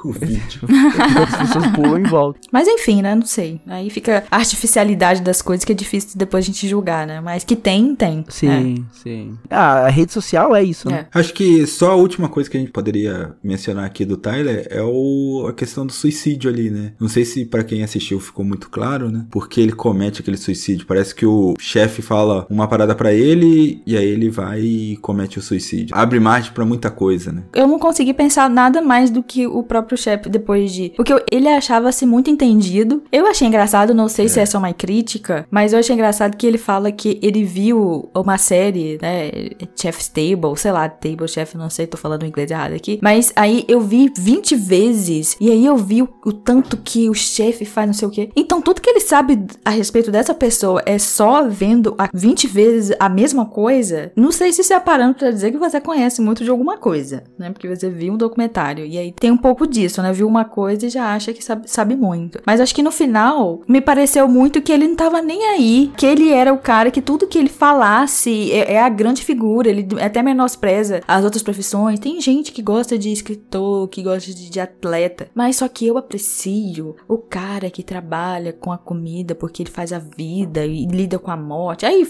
[0.08, 0.60] o vídeo.
[0.64, 2.40] As pessoas pulam em volta.
[2.52, 3.14] Mas enfim, né?
[3.14, 3.60] Não sei.
[3.66, 7.20] Aí fica a artificialidade das coisas que é difícil depois a gente julgar, né?
[7.20, 8.24] Mas que tem, tem.
[8.28, 8.94] Sim, é.
[9.02, 9.38] sim.
[9.50, 11.06] Ah, a rede social é isso, né?
[11.12, 11.18] É.
[11.18, 14.82] Acho que só a última coisa que a gente poderia mencionar aqui do Tyler é
[14.82, 16.92] o, a questão do suicídio ali, né?
[16.98, 19.26] Não sei se para quem assistiu ficou muito claro, né?
[19.30, 20.86] Porque ele comete aquele suicídio.
[20.86, 25.38] Parece que o chefe fala uma parada para ele e aí ele vai e comete
[25.38, 25.96] o suicídio.
[25.96, 27.44] Abre margem para muita coisa, né?
[27.54, 30.90] Eu não consegui pensar nada mais do que o próprio próprio chefe depois de.
[30.90, 33.02] Porque ele achava-se muito entendido.
[33.10, 34.28] Eu achei engraçado, não sei é.
[34.28, 38.08] se é só uma crítica, mas eu achei engraçado que ele fala que ele viu
[38.14, 39.30] uma série, né?
[39.76, 42.98] Chef's Table, sei lá, Table Chef, não sei, tô falando inglês errado aqui.
[43.02, 47.14] Mas aí eu vi 20 vezes e aí eu vi o, o tanto que o
[47.14, 48.30] chefe faz não sei o quê.
[48.36, 52.96] Então tudo que ele sabe a respeito dessa pessoa é só vendo a 20 vezes
[52.98, 54.12] a mesma coisa.
[54.14, 57.24] Não sei se isso é parâmetro pra dizer que você conhece muito de alguma coisa,
[57.38, 57.50] né?
[57.50, 60.12] Porque você viu um documentário e aí tem um pouco disso disso, né?
[60.12, 62.40] Viu uma coisa e já acha que sabe, sabe muito.
[62.46, 66.06] Mas acho que no final me pareceu muito que ele não tava nem aí, que
[66.06, 69.86] ele era o cara que tudo que ele falasse é, é a grande figura, ele
[70.00, 71.98] até menospreza as outras profissões.
[71.98, 75.96] Tem gente que gosta de escritor, que gosta de, de atleta, mas só que eu
[75.96, 81.18] aprecio o cara que trabalha com a comida porque ele faz a vida e lida
[81.18, 81.86] com a morte.
[81.86, 82.06] Aí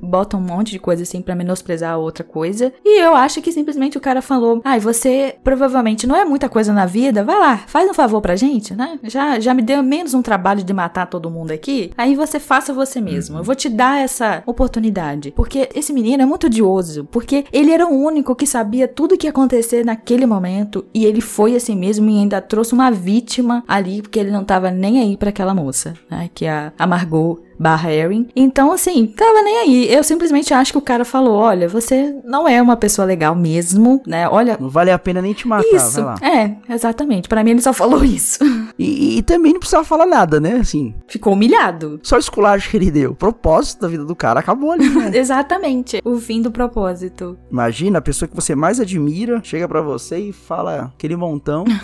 [0.00, 2.72] bota um monte de coisa assim para menosprezar a outra coisa.
[2.84, 6.48] E eu acho que simplesmente o cara falou: "Ai, ah, você provavelmente não é muita
[6.48, 9.00] coisa na vida, vai lá, faz um favor pra gente, né?
[9.02, 11.90] Já, já me deu menos um trabalho de matar todo mundo aqui.
[11.98, 13.38] Aí você faça você mesmo.
[13.38, 15.32] Eu vou te dar essa oportunidade.
[15.32, 17.04] Porque esse menino é muito odioso.
[17.10, 20.84] Porque ele era o único que sabia tudo o que ia acontecer naquele momento.
[20.94, 24.70] E ele foi assim mesmo e ainda trouxe uma vítima ali, porque ele não tava
[24.70, 26.30] nem aí para aquela moça, né?
[26.32, 28.28] Que a, a Margot barra Erin.
[28.34, 29.92] Então, assim, tava nem aí.
[29.92, 34.02] Eu simplesmente acho que o cara falou: olha, você não é uma pessoa legal mesmo,
[34.06, 34.28] né?
[34.28, 34.56] Olha.
[34.60, 35.64] Não vale a pena nem te matar.
[35.66, 36.00] Isso.
[36.22, 37.28] É, exatamente.
[37.28, 38.38] Para mim ele só falou isso.
[38.78, 40.54] E, e, também não precisava falar nada, né?
[40.54, 40.94] Assim.
[41.08, 42.00] Ficou humilhado.
[42.02, 43.12] Só o esculacho que ele deu.
[43.12, 45.10] O propósito da vida do cara acabou ali, né?
[45.16, 46.00] exatamente.
[46.04, 47.38] O fim do propósito.
[47.50, 51.64] Imagina a pessoa que você mais admira chega para você e fala aquele montão.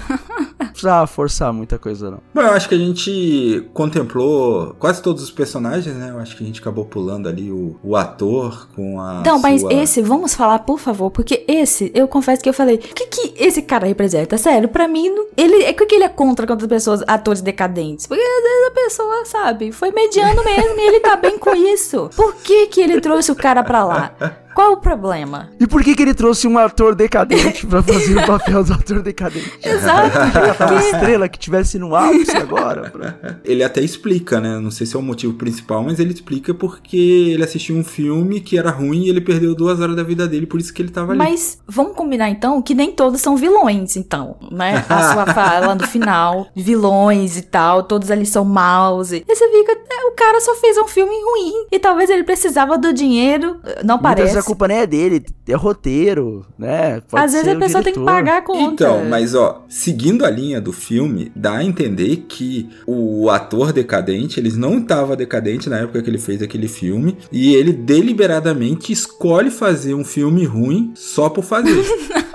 [0.81, 2.21] precisava forçar muita coisa, não.
[2.35, 5.60] Bom, eu acho que a gente contemplou quase todos os personagens,
[5.93, 6.11] né?
[6.11, 9.23] Eu acho que a gente acabou pulando ali o, o ator com a.
[9.25, 12.77] Não, mas sua- esse, vamos falar, por favor, porque esse, eu confesso que eu falei,
[12.77, 14.37] o que que esse cara representa?
[14.39, 18.07] Sério, pra mim, ele, é que ele é contra contra pessoas, atores decadentes.
[18.07, 22.11] Porque às vezes a pessoa, sabe, foi mediano mesmo e ele tá bem com isso.
[22.17, 24.13] Por que que ele trouxe o cara pra lá?
[24.55, 25.49] Qual o problema?
[25.59, 29.01] E por que que ele trouxe um ator decadente pra fazer o papel do ator
[29.03, 29.53] decadente?
[29.63, 30.11] Exato,
[30.59, 30.85] Tá uma porque...
[30.97, 32.91] estrela que tivesse no ápice agora.
[32.91, 34.59] pra- Ele até explica, né?
[34.59, 36.97] Não sei se é o motivo principal, mas ele explica porque
[37.33, 40.47] ele assistiu um filme que era ruim e ele perdeu duas horas da vida dele,
[40.47, 41.19] por isso que ele tava ali.
[41.19, 44.85] Mas vamos combinar então que nem todos são vilões, então, né?
[44.89, 49.13] A sua fala no final, vilões e tal, todos ali são maus.
[49.13, 52.25] E aí você fica, é, o cara só fez um filme ruim e talvez ele
[52.25, 54.40] precisava do dinheiro, não Muitas parece.
[54.41, 57.01] A culpa nem é dele, é roteiro, né?
[57.09, 58.15] Pode Às vezes a o pessoa tem que diretor.
[58.17, 58.73] pagar a conta.
[58.73, 64.41] Então, mas ó, seguindo a linha do filme, dá a entender que o ator decadente,
[64.41, 69.51] ele não estava decadente na época que ele fez aquele filme, e ele deliberadamente escolhe
[69.51, 71.85] fazer um filme ruim só por fazer.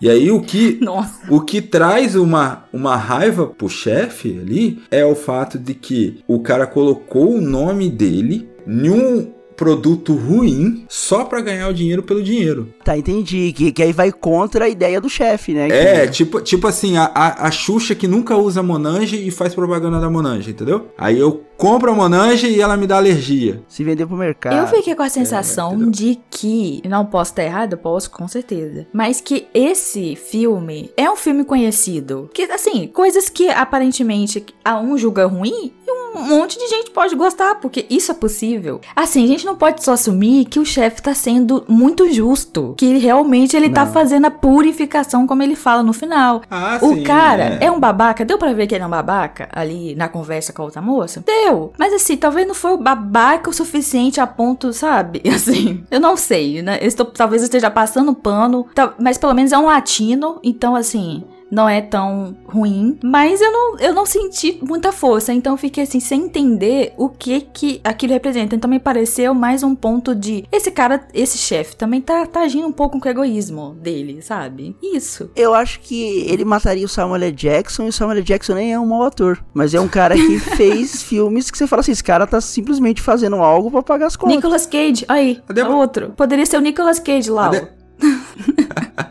[0.00, 1.20] E aí o que Nossa.
[1.28, 6.40] o que traz uma, uma raiva pro chefe ali é o fato de que o
[6.40, 9.30] cara colocou o nome dele em um
[9.60, 12.68] produto ruim só pra ganhar o dinheiro pelo dinheiro.
[12.82, 13.52] Tá, entendi.
[13.52, 15.68] Que, que aí vai contra a ideia do chefe, né?
[15.68, 19.54] É, Que- tipo, tipo assim, a, a, a Xuxa que nunca usa Monange e faz
[19.54, 20.86] propaganda da Monange, entendeu?
[20.96, 23.62] Aí eu compro a Monange e ela me dá alergia.
[23.68, 24.56] Se vender pro mercado.
[24.56, 25.90] Eu fiquei com a sensação entendeu?
[25.90, 31.16] de que, não posso estar errado, posso com certeza, mas que esse filme é um
[31.16, 32.30] filme conhecido.
[32.32, 37.14] Que, assim, coisas que aparentemente a um julga ruim e um monte de gente pode
[37.14, 38.80] gostar, porque isso é possível.
[38.96, 42.98] Assim, a gente não pode só assumir que o chefe tá sendo muito justo, que
[42.98, 43.92] realmente ele tá Não.
[43.92, 46.42] fazendo a purificação, como ele fala no final.
[46.50, 47.70] Ah, O cara é.
[47.70, 50.64] um babaca, deu pra ver que ele é um babaca ali na conversa com a
[50.64, 51.22] outra moça?
[51.24, 51.49] Deu.
[51.78, 55.22] Mas assim, talvez não foi babaca o suficiente a ponto, sabe?
[55.34, 56.78] Assim, eu não sei, né?
[56.80, 58.66] Eu estou, talvez eu esteja passando pano,
[58.98, 61.24] mas pelo menos é um latino, então assim.
[61.50, 65.82] Não é tão ruim, mas eu não, eu não senti muita força, então eu fiquei
[65.82, 68.54] assim, sem entender o que que aquilo representa.
[68.54, 70.44] Então me pareceu mais um ponto de.
[70.52, 74.76] Esse cara, esse chefe, também tá, tá agindo um pouco com o egoísmo dele, sabe?
[74.82, 75.30] Isso.
[75.34, 77.32] Eu acho que ele mataria o Samuel L.
[77.32, 78.24] Jackson e o Samuel L.
[78.24, 79.42] Jackson nem é um mau ator.
[79.52, 83.02] Mas é um cara que fez filmes que você fala assim: esse cara tá simplesmente
[83.02, 84.36] fazendo algo pra pagar as contas.
[84.36, 86.10] Nicolas Cage, aí, Débora- outro.
[86.16, 87.50] Poderia ser o Nicolas Cage lá.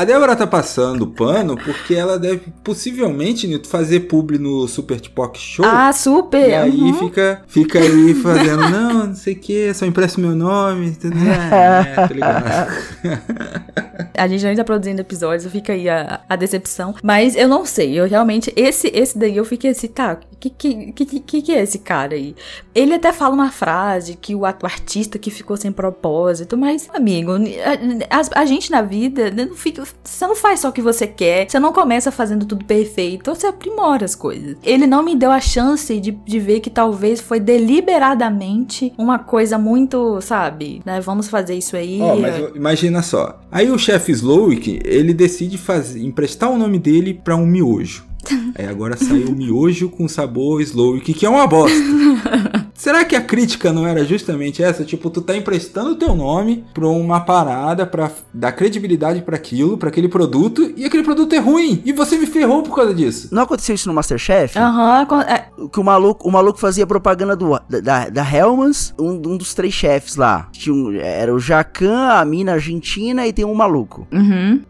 [0.00, 5.36] A Débora tá passando pano porque ela deve possivelmente Nito, fazer publi no Super Tipoc
[5.36, 5.62] Show.
[5.62, 6.48] Ah, super!
[6.48, 6.94] E aí uhum.
[6.94, 11.30] fica, fica aí fazendo, não, não sei o que, só empresta meu nome, entendeu?
[11.30, 12.70] É, tá ligado?
[14.16, 16.94] A gente ainda tá produzindo episódios, fica aí a, a decepção.
[17.02, 20.50] Mas eu não sei, eu realmente, esse esse daí eu fiquei assim, tá, o que,
[20.50, 22.34] que, que, que, que é esse cara aí?
[22.74, 27.32] Ele até fala uma frase que o, o artista que ficou sem propósito, mas, amigo,
[27.32, 29.82] a, a- a gente na vida não fica.
[30.02, 33.46] Você não faz só o que você quer, você não começa fazendo tudo perfeito, você
[33.46, 34.56] aprimora as coisas.
[34.62, 39.58] Ele não me deu a chance de, de ver que talvez foi deliberadamente uma coisa
[39.58, 41.00] muito, sabe, né?
[41.00, 42.00] Vamos fazer isso aí.
[42.00, 43.40] Ó, mas imagina só.
[43.50, 48.04] Aí o chefe Slowick, ele decide fazer, emprestar o nome dele pra um miojo.
[48.54, 51.76] Aí agora saiu o miojo com sabor Slowick, que é uma bosta.
[52.80, 54.86] Será que a crítica não era justamente essa?
[54.86, 59.76] Tipo, tu tá emprestando o teu nome pra uma parada pra dar credibilidade pra aquilo,
[59.76, 61.82] pra aquele produto, e aquele produto é ruim.
[61.84, 63.28] E você me ferrou por causa disso.
[63.32, 64.58] Não aconteceu isso no Masterchef?
[64.58, 67.50] Aham, é, Que o maluco, o maluco fazia propaganda do,
[67.82, 70.48] da, da Hellmann's, um, um dos três chefes lá.
[70.50, 74.08] Tinha um- era o Jacan, a mina argentina e tem um maluco.
[74.10, 74.62] Uhum.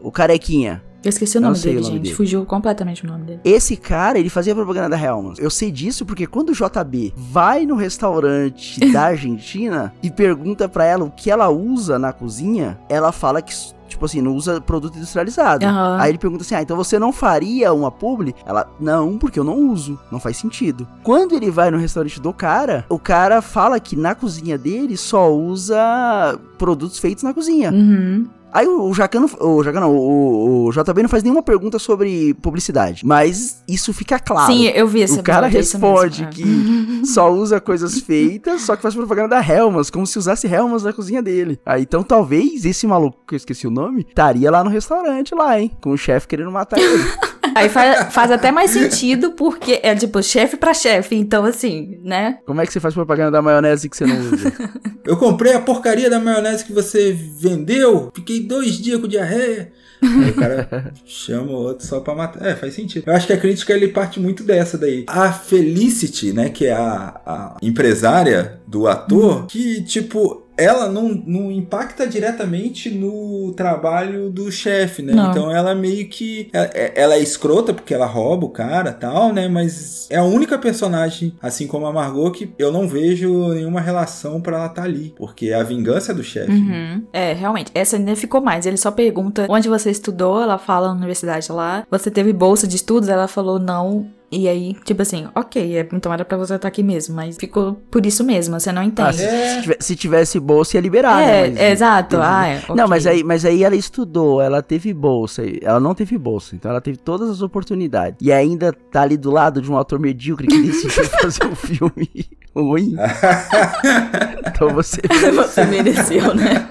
[0.00, 0.80] O carequinha.
[1.04, 2.02] Eu esqueci o nome dele, o nome gente.
[2.04, 2.14] dele.
[2.14, 3.40] Fugiu completamente o nome dele.
[3.44, 5.38] Esse cara, ele fazia propaganda da Hellmann's.
[5.38, 10.84] Eu sei disso porque quando o JB vai no restaurante da Argentina e pergunta pra
[10.84, 13.52] ela o que ela usa na cozinha, ela fala que,
[13.88, 15.66] tipo assim, não usa produto industrializado.
[15.66, 15.98] Aham.
[16.00, 18.34] Aí ele pergunta assim: ah, então você não faria uma publi?
[18.46, 19.98] Ela, não, porque eu não uso.
[20.10, 20.86] Não faz sentido.
[21.02, 25.34] Quando ele vai no restaurante do cara, o cara fala que na cozinha dele só
[25.34, 27.72] usa produtos feitos na cozinha.
[27.72, 28.26] Uhum.
[28.52, 32.34] Aí o, Jacan, não, o Jacan não, o, o JB não faz nenhuma pergunta sobre
[32.34, 33.04] publicidade.
[33.04, 34.52] Mas isso fica claro.
[34.52, 37.00] Sim, eu vi esse o cara é responde mesmo, é.
[37.00, 40.82] que só usa coisas feitas, só que faz propaganda da Helmas, como se usasse Helmas
[40.82, 41.58] na cozinha dele.
[41.64, 45.58] Aí então talvez esse maluco, que eu esqueci o nome, estaria lá no restaurante lá,
[45.58, 45.70] hein?
[45.80, 47.04] Com o chefe querendo matar ele.
[47.54, 52.38] Aí faz, faz até mais sentido porque é tipo chefe pra chefe, então assim, né?
[52.46, 54.52] Como é que você faz propaganda da maionese que você não usa?
[55.04, 59.72] Eu comprei a porcaria da maionese que você vendeu, fiquei dois dias com diarreia.
[60.02, 62.44] Aí o cara chama o outro só pra matar.
[62.44, 63.04] É, faz sentido.
[63.06, 65.04] Eu acho que a crítica ele parte muito dessa daí.
[65.08, 71.50] A Felicity, né, que é a, a empresária do ator, que, tipo, ela não, não
[71.50, 75.12] impacta diretamente no trabalho do chefe, né?
[75.12, 75.30] Não.
[75.30, 76.48] Então ela meio que.
[76.52, 79.48] Ela, ela é escrota porque ela rouba o cara tal, né?
[79.48, 84.40] Mas é a única personagem, assim como a Margot, que eu não vejo nenhuma relação
[84.40, 85.14] pra ela estar ali.
[85.16, 86.52] Porque é a vingança do chefe.
[86.52, 86.56] né?
[86.96, 87.06] Uhum.
[87.12, 87.70] É, realmente.
[87.74, 88.66] Essa ainda ficou mais.
[88.66, 91.84] Ele só pergunta onde você estudou, ela fala na universidade lá.
[91.90, 93.08] Você teve bolsa de estudos?
[93.08, 94.06] Ela falou não.
[94.32, 97.74] E aí, tipo assim, ok, é- então era pra você estar aqui mesmo, mas ficou
[97.90, 99.08] por isso mesmo, você não entende.
[99.08, 101.50] Ah, se, se tive- se tivesse bolsa, ia liberar, é, né?
[101.50, 102.08] Mas- exato.
[102.16, 102.86] teve- Ah, é, Não, ok.
[102.88, 105.42] mas aí, mas aí ela estudou, ela teve bolsa.
[105.60, 108.16] Ela não teve bolsa, então ela teve todas as oportunidades.
[108.22, 112.08] E ainda tá ali do lado de um ator medíocre que decidiu fazer um filme
[112.56, 112.94] ruim.
[114.46, 115.00] então você,
[115.36, 116.68] Você mereceu, né?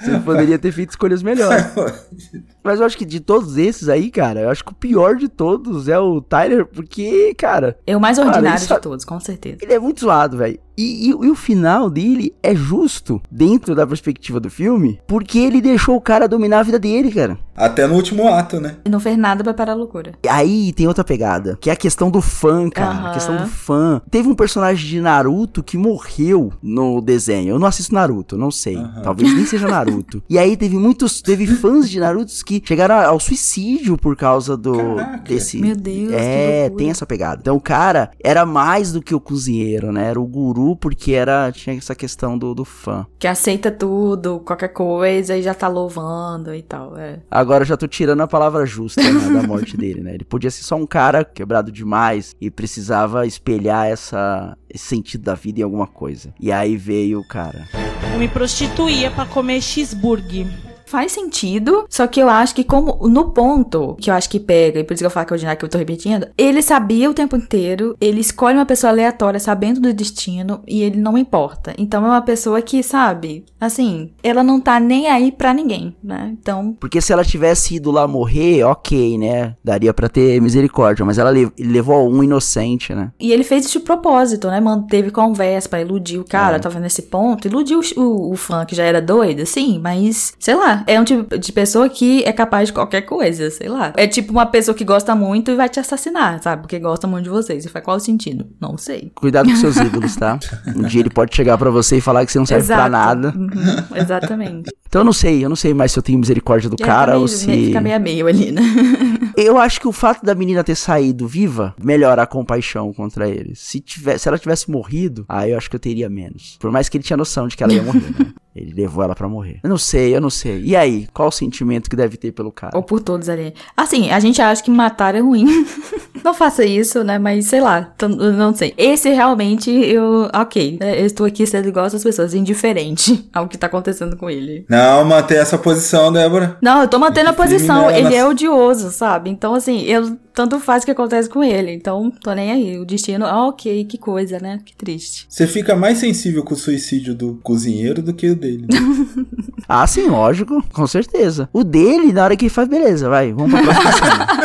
[0.00, 1.64] Você poderia ter feito escolhas melhores.
[2.62, 5.28] Mas eu acho que de todos esses aí, cara, eu acho que o pior de
[5.28, 9.18] todos é o Tyler, porque, cara, É o mais Cara, ordinário isso- de todos, com
[9.20, 9.58] certeza.
[9.62, 10.58] ele é muito zoado, velho.
[10.78, 15.60] E, e- e o final dele é justo dentro da perspectiva do filme, porque ele
[15.60, 17.36] deixou o cara dominar a vida dele, cara.
[17.56, 18.76] Até no último ato, né?
[18.84, 20.12] E não fez nada pra parar a loucura.
[20.22, 22.90] E Aí tem outra pegada, que é a questão do fã, cara.
[22.94, 23.12] A Aham.
[23.12, 24.00] questão do fã.
[24.08, 27.50] Teve um personagem de Naruto que morreu no desenho.
[27.50, 28.76] Eu não assisto Naruto, não sei.
[28.76, 29.02] Aham.
[29.02, 30.22] Talvez nem seja Naruto.
[30.30, 34.94] E aí teve muitos, teve fãs de Naruto que chegaram ao suicídio por causa do
[34.96, 35.24] Caraca.
[35.28, 35.58] desse.
[35.58, 37.38] Meu Deus, É, tem essa pegada.
[37.40, 40.10] Então o cara era mais do que o cozinheiro, né?
[40.10, 43.06] Era o guru porque era tinha essa questão do, do fã.
[43.18, 46.96] Que aceita tudo, qualquer coisa, e já tá louvando e tal.
[46.96, 47.20] É.
[47.30, 50.14] Agora eu já tô tirando a palavra justa né, da morte dele, né?
[50.14, 55.34] Ele podia ser só um cara quebrado demais e precisava espelhar essa, esse sentido da
[55.34, 56.32] vida em alguma coisa.
[56.40, 57.66] E aí veio o cara.
[58.12, 60.67] Eu me prostituía pra comer cheeseburger.
[60.88, 64.80] Faz sentido, só que eu acho que como no ponto que eu acho que pega,
[64.80, 67.10] e por isso que eu falo que é ordinário que eu tô repetindo, ele sabia
[67.10, 71.74] o tempo inteiro, ele escolhe uma pessoa aleatória sabendo do destino e ele não importa.
[71.76, 76.30] Então é uma pessoa que, sabe, assim, ela não tá nem aí pra ninguém, né?
[76.40, 79.54] Então, Porque se ela tivesse ido lá morrer, ok, né?
[79.62, 81.04] Daria pra ter misericórdia.
[81.04, 83.10] Mas ela le- levou um inocente, né?
[83.20, 84.60] e ele fez isso de propósito, né?
[84.60, 86.58] Manteve conversa pra iludir o cara, É.
[86.58, 90.54] tava nesse ponto, iludiu o, o, o fã que já era doido, sim, mas sei
[90.54, 93.92] lá, é um tipo de pessoa que é capaz de qualquer coisa, sei lá.
[93.96, 96.62] É tipo uma pessoa que gosta muito e vai te assassinar, sabe?
[96.62, 97.60] Porque gosta muito de você.
[97.60, 98.46] Você faz qual o sentido?
[98.60, 99.12] Não sei.
[99.14, 100.38] Cuidado com seus ídolos, tá?
[100.76, 103.32] Um dia ele pode chegar pra você e falar que você não serve pra nada.
[103.36, 104.70] Uhum, exatamente.
[104.88, 106.88] Então eu não sei, eu não sei mais se eu tenho misericórdia do E aí
[106.88, 107.46] cara ou se.
[107.46, 108.62] Fica meio a meio ali, né?
[109.36, 113.54] Eu acho que o fato da menina ter saído viva melhora a compaixão contra ele.
[113.54, 116.56] Se, tivesse, se ela tivesse morrido, aí eu acho que eu teria menos.
[116.58, 118.32] Por mais que ele tinha noção de que ela ia morrer, né?
[118.58, 119.60] Ele levou ela pra morrer.
[119.62, 120.62] Eu não sei, eu não sei.
[120.64, 122.76] E aí, qual o sentimento que deve ter pelo cara?
[122.76, 123.54] Ou por todos ali.
[123.76, 125.46] Assim, a gente acha que matar é ruim.
[126.24, 127.18] não faça isso, né?
[127.18, 127.94] Mas sei lá,
[128.36, 128.74] não sei.
[128.76, 130.28] Esse realmente, eu.
[130.34, 130.78] Ok.
[130.80, 134.66] né, Eu estou aqui sendo igual essas pessoas, indiferente ao que tá acontecendo com ele.
[134.68, 136.56] Não, manter essa posição, Débora.
[136.62, 137.90] Não, eu tô mantendo a posição.
[137.90, 139.30] Ele nas- é odioso, sabe?
[139.30, 141.72] Então, assim, eu tanto faz o que acontece com ele.
[141.72, 142.78] Então, tô nem aí.
[142.78, 144.60] O destino, ah, ok, que coisa, né?
[144.64, 145.26] Que triste.
[145.28, 148.66] Você fica mais sensível com o suicídio do cozinheiro do que o dele.
[149.70, 151.46] Ah, sim, lógico, com certeza.
[151.52, 154.26] O dele, na hora que ele faz, beleza, vai, vamos pra próxima cena.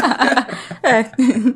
[0.85, 1.05] É.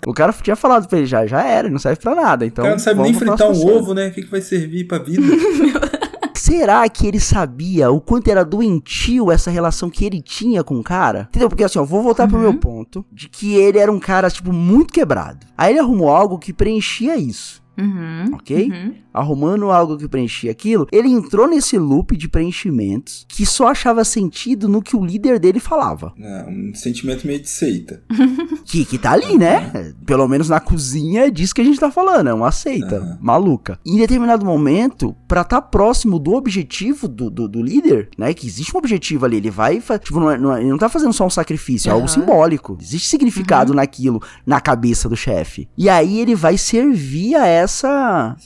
[0.08, 2.46] O cara tinha falado pra ele já, já era, ele não serve pra nada.
[2.46, 4.08] Então, o cara não sabe nem fritar um ovo, né?
[4.08, 5.22] O que, que vai servir pra vida?
[6.48, 10.84] Será que ele sabia o quanto era doentio essa relação que ele tinha com o
[10.84, 11.28] cara?
[11.30, 11.50] Entendeu?
[11.50, 14.54] Porque assim, ó, vou voltar pro meu ponto de que ele era um cara, tipo,
[14.54, 15.46] muito quebrado.
[15.58, 17.62] Aí ele arrumou algo que preenchia isso.
[17.78, 18.26] Uhum.
[18.34, 18.70] Ok?
[18.70, 18.94] Uhum.
[19.14, 24.68] Arrumando algo que preenchia aquilo, ele entrou nesse loop de preenchimentos que só achava sentido
[24.68, 26.14] no que o líder dele falava.
[26.20, 28.04] É, um sentimento meio de seita.
[28.68, 29.94] Que, que tá ali, né?
[30.06, 33.80] Pelo menos na cozinha é disso que a gente tá falando, é uma seita maluca.
[33.86, 38.34] Em determinado momento, pra tá próximo do objetivo do, do, do líder, né?
[38.34, 39.80] Que existe um objetivo ali, ele vai.
[40.04, 42.78] Tipo, não, é- não é- ele não tá fazendo só um sacrifício, é algo simbólico.
[42.82, 45.70] Existe significado naquilo, na cabeça do chefe.
[45.78, 47.67] E aí ele vai servir a essa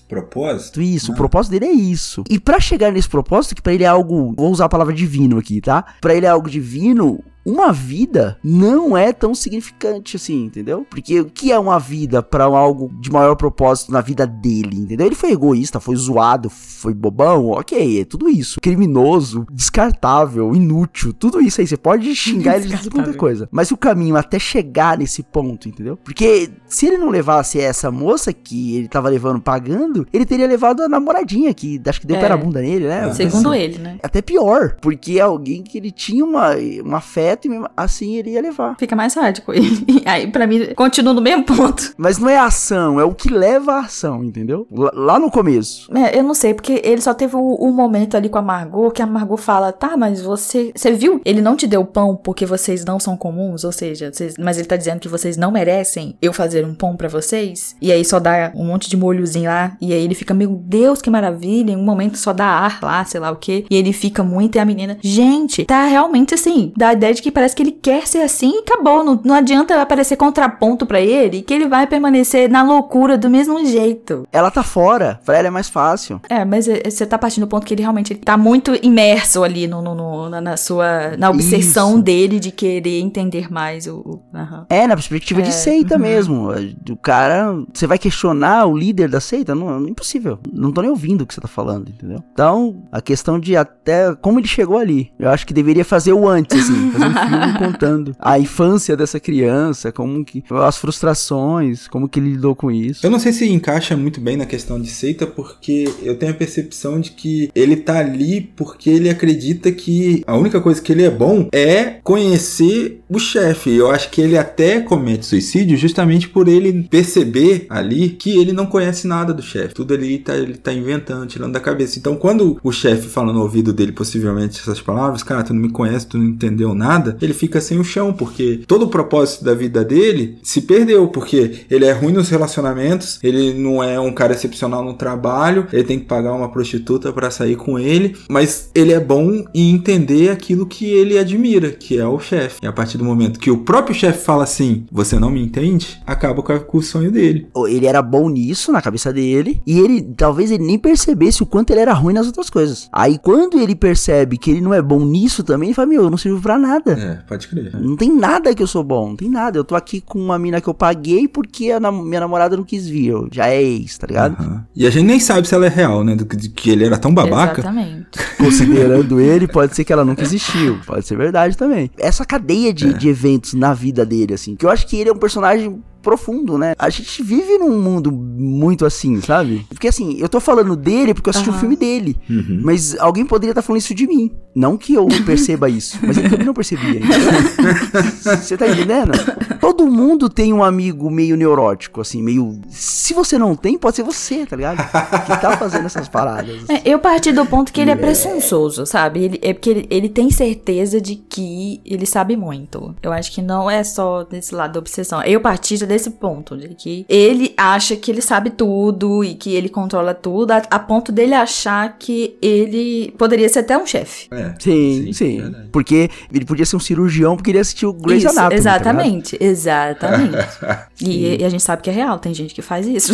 [0.08, 0.82] Propósito?
[0.82, 2.24] isso, o propósito dele é isso.
[2.30, 5.38] E pra chegar nesse propósito, que pra ele é algo, vou usar a palavra divino
[5.38, 5.86] aqui, tá?
[6.00, 10.86] Pra ele é algo divino, uma vida não é tão significante assim, entendeu?
[10.90, 15.06] Porque o que é uma vida para algo de maior propósito na vida dele, entendeu?
[15.08, 18.60] Ele foi egoísta, foi zoado, foi bobão, ok, é tudo isso.
[18.62, 21.68] Criminoso, descartável, inútil, tudo isso aí.
[21.68, 23.50] Você pode xingar ele de tudo quanto é coisa.
[23.52, 25.98] Mas o caminho até chegar nesse ponto, entendeu?
[25.98, 30.84] Porque se ele não levasse essa moça que ele tava levando pagando, ele teria levado
[30.84, 32.20] a namoradinha que acho que deu É.
[32.22, 33.12] pé na bunda nele, né?
[33.14, 33.98] Segundo ele, né?
[34.04, 36.52] Até pior, porque é alguém que ele tinha uma,
[36.86, 36.96] um
[37.46, 38.76] e mesmo assim ele ia levar.
[38.78, 40.02] Fica mais sádico ele.
[40.06, 41.94] Aí, pra mim, continua no mesmo ponto.
[41.98, 44.68] Mas não é a ação, é o que leva à ação, entendeu?
[44.72, 45.90] Lá, no começo.
[45.96, 48.92] É, eu não sei, porque ele só teve o, o momento ali com a Margot,
[48.92, 50.72] que a Margot fala, tá, mas você.
[50.76, 51.22] Você viu?
[51.26, 54.68] Ele não te deu pão porque vocês não são comuns, ou seja, vocês- mas ele
[54.68, 57.76] tá dizendo que vocês não merecem eu fazer um pão pra vocês.
[57.82, 59.76] E aí só dá um monte de molhozinho lá.
[59.82, 61.72] E aí ele fica, meu Deus, que maravilha.
[61.72, 63.66] Em um momento só dá ar lá, sei lá o quê.
[63.70, 66.72] E ele fica muito, e a menina, gente, tá realmente assim.
[66.76, 69.04] Dá a ideia de que parece que ele quer ser assim e acabou.
[69.04, 73.64] Não, não adianta aparecer contraponto pra ele, que ele vai permanecer na loucura do mesmo
[73.66, 74.28] jeito.
[74.32, 76.22] Ela tá fora, pra ela é mais fácil.
[76.30, 79.68] É, mas é, você tá partindo do ponto que ele realmente tá muito imerso ali
[79.68, 81.16] no, no- no- na, na sua.
[81.18, 82.02] na obsessão Isso.
[82.04, 83.96] dele de querer entender mais o.
[83.98, 84.22] o-.
[84.70, 86.02] É, na perspectiva de É, seita uhum.
[86.02, 86.50] mesmo.
[86.90, 89.56] O cara, você vai questionar o líder da seita?
[89.56, 90.40] Não, é impossível.
[90.52, 92.24] Não tô nem ouvindo o que você tá falando, entendeu?
[92.34, 95.12] Então, a questão de até como ele chegou ali.
[95.20, 99.92] Eu acho que deveria fazer o antes, assim, fazer filme contando a infância dessa criança,
[99.92, 100.44] como que.
[100.50, 103.06] as frustrações, como que ele lidou com isso.
[103.06, 106.36] Eu não sei se encaixa muito bem na questão de seita, porque eu tenho a
[106.36, 111.04] percepção de que ele tá ali porque ele acredita que a única coisa que ele
[111.04, 113.72] é bom é conhecer o chefe.
[113.72, 118.66] Eu acho que ele até comete suicídio justamente por ele perceber ali que ele não
[118.66, 119.74] conhece nada do chefe.
[119.74, 121.98] Tudo ali tá, ele tá inventando, tirando da cabeça.
[121.98, 125.70] Então, quando o chefe fala no ouvido dele possivelmente essas palavras, cara, tu não me
[125.70, 129.54] conhece, tu não entendeu nada, ele fica sem o chão, porque todo o propósito da
[129.54, 134.34] vida dele se perdeu, porque ele é ruim nos relacionamentos, ele não é um cara
[134.34, 138.94] excepcional no trabalho, ele tem que pagar uma prostituta pra sair com ele, mas ele
[138.94, 142.60] é bom em entender aquilo que ele admira, que é o chefe.
[142.62, 146.02] E a partir do momento que o próprio chefe fala assim, você não me entende,
[146.06, 147.48] acaba com, o sonho dele.
[147.68, 151.72] Ele era bom nisso, na cabeça dele, e ele, talvez ele nem percebesse o quanto
[151.72, 152.90] ele era ruim nas outras coisas.
[152.92, 156.10] Aí, quando ele percebe que ele não é bom nisso também, ele fala, meu, eu
[156.10, 156.91] não sirvo pra nada.
[156.94, 157.72] É, pode crer.
[157.80, 159.58] Não tem nada que eu sou bom, não tem nada.
[159.58, 162.64] Eu tô aqui com uma mina que eu paguei porque a nam- minha namorada não
[162.64, 163.08] quis vir.
[163.08, 164.36] Eu já é ex, tá ligado?
[164.40, 164.66] Aham.
[164.76, 166.16] E a gente nem sabe se ela é real, né?
[166.16, 167.62] Do que, de que ele era tão babaca.
[167.62, 168.08] Exatamente.
[168.38, 170.80] Considerando ele, pode ser que ela nunca existiu.
[170.86, 171.90] Pode ser verdade também.
[171.98, 175.14] Essa cadeia de, de eventos na vida dele, assim, que eu acho que ele é
[175.14, 176.74] um personagem profundo, né?
[176.78, 179.66] A gente vive num mundo muito assim, sabe?
[179.70, 181.60] Porque assim, eu tô falando dele porque eu assisti o Aham.
[181.60, 182.18] filme dele.
[182.30, 182.62] Uhum.
[182.64, 184.32] Mas alguém poderia estar falando isso de mim.
[184.56, 187.00] Não que eu perceba isso, mas ele também não percebia.
[188.22, 189.12] Você tá entendendo?
[189.60, 192.60] Todo mundo tem um amigo meio neurótico, assim, meio.
[192.70, 194.78] Se você não tem, pode ser você, tá ligado?
[195.26, 196.68] Que tá fazendo essas paradas.
[196.70, 199.24] É, eu parti do ponto que ele é presunçoso, sabe?
[199.24, 202.96] Ele, é porque ele, ele tem certeza de que ele sabe muito.
[203.02, 205.22] Eu acho que não é só desse lado da obsessão.
[205.24, 209.54] Eu parti já desse ponto, de que ele acha que ele sabe tudo e que
[209.54, 214.28] ele controla tudo, a, a ponto dele achar que ele poderia ser até um chefe.
[214.32, 214.54] É.
[214.58, 215.42] Sim, sim.
[215.42, 215.70] verdade.
[215.72, 218.50] Porque ele podia ser um cirurgião porque ele assistiu Grey's Isso, Anatomy.
[218.50, 220.48] tá exatamente, exatamente.
[221.02, 223.14] e, e a gente sabe que é real, tem gente que faz isso.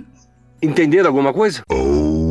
[0.62, 1.62] Entenderam alguma coisa?
[1.70, 2.25] Oh,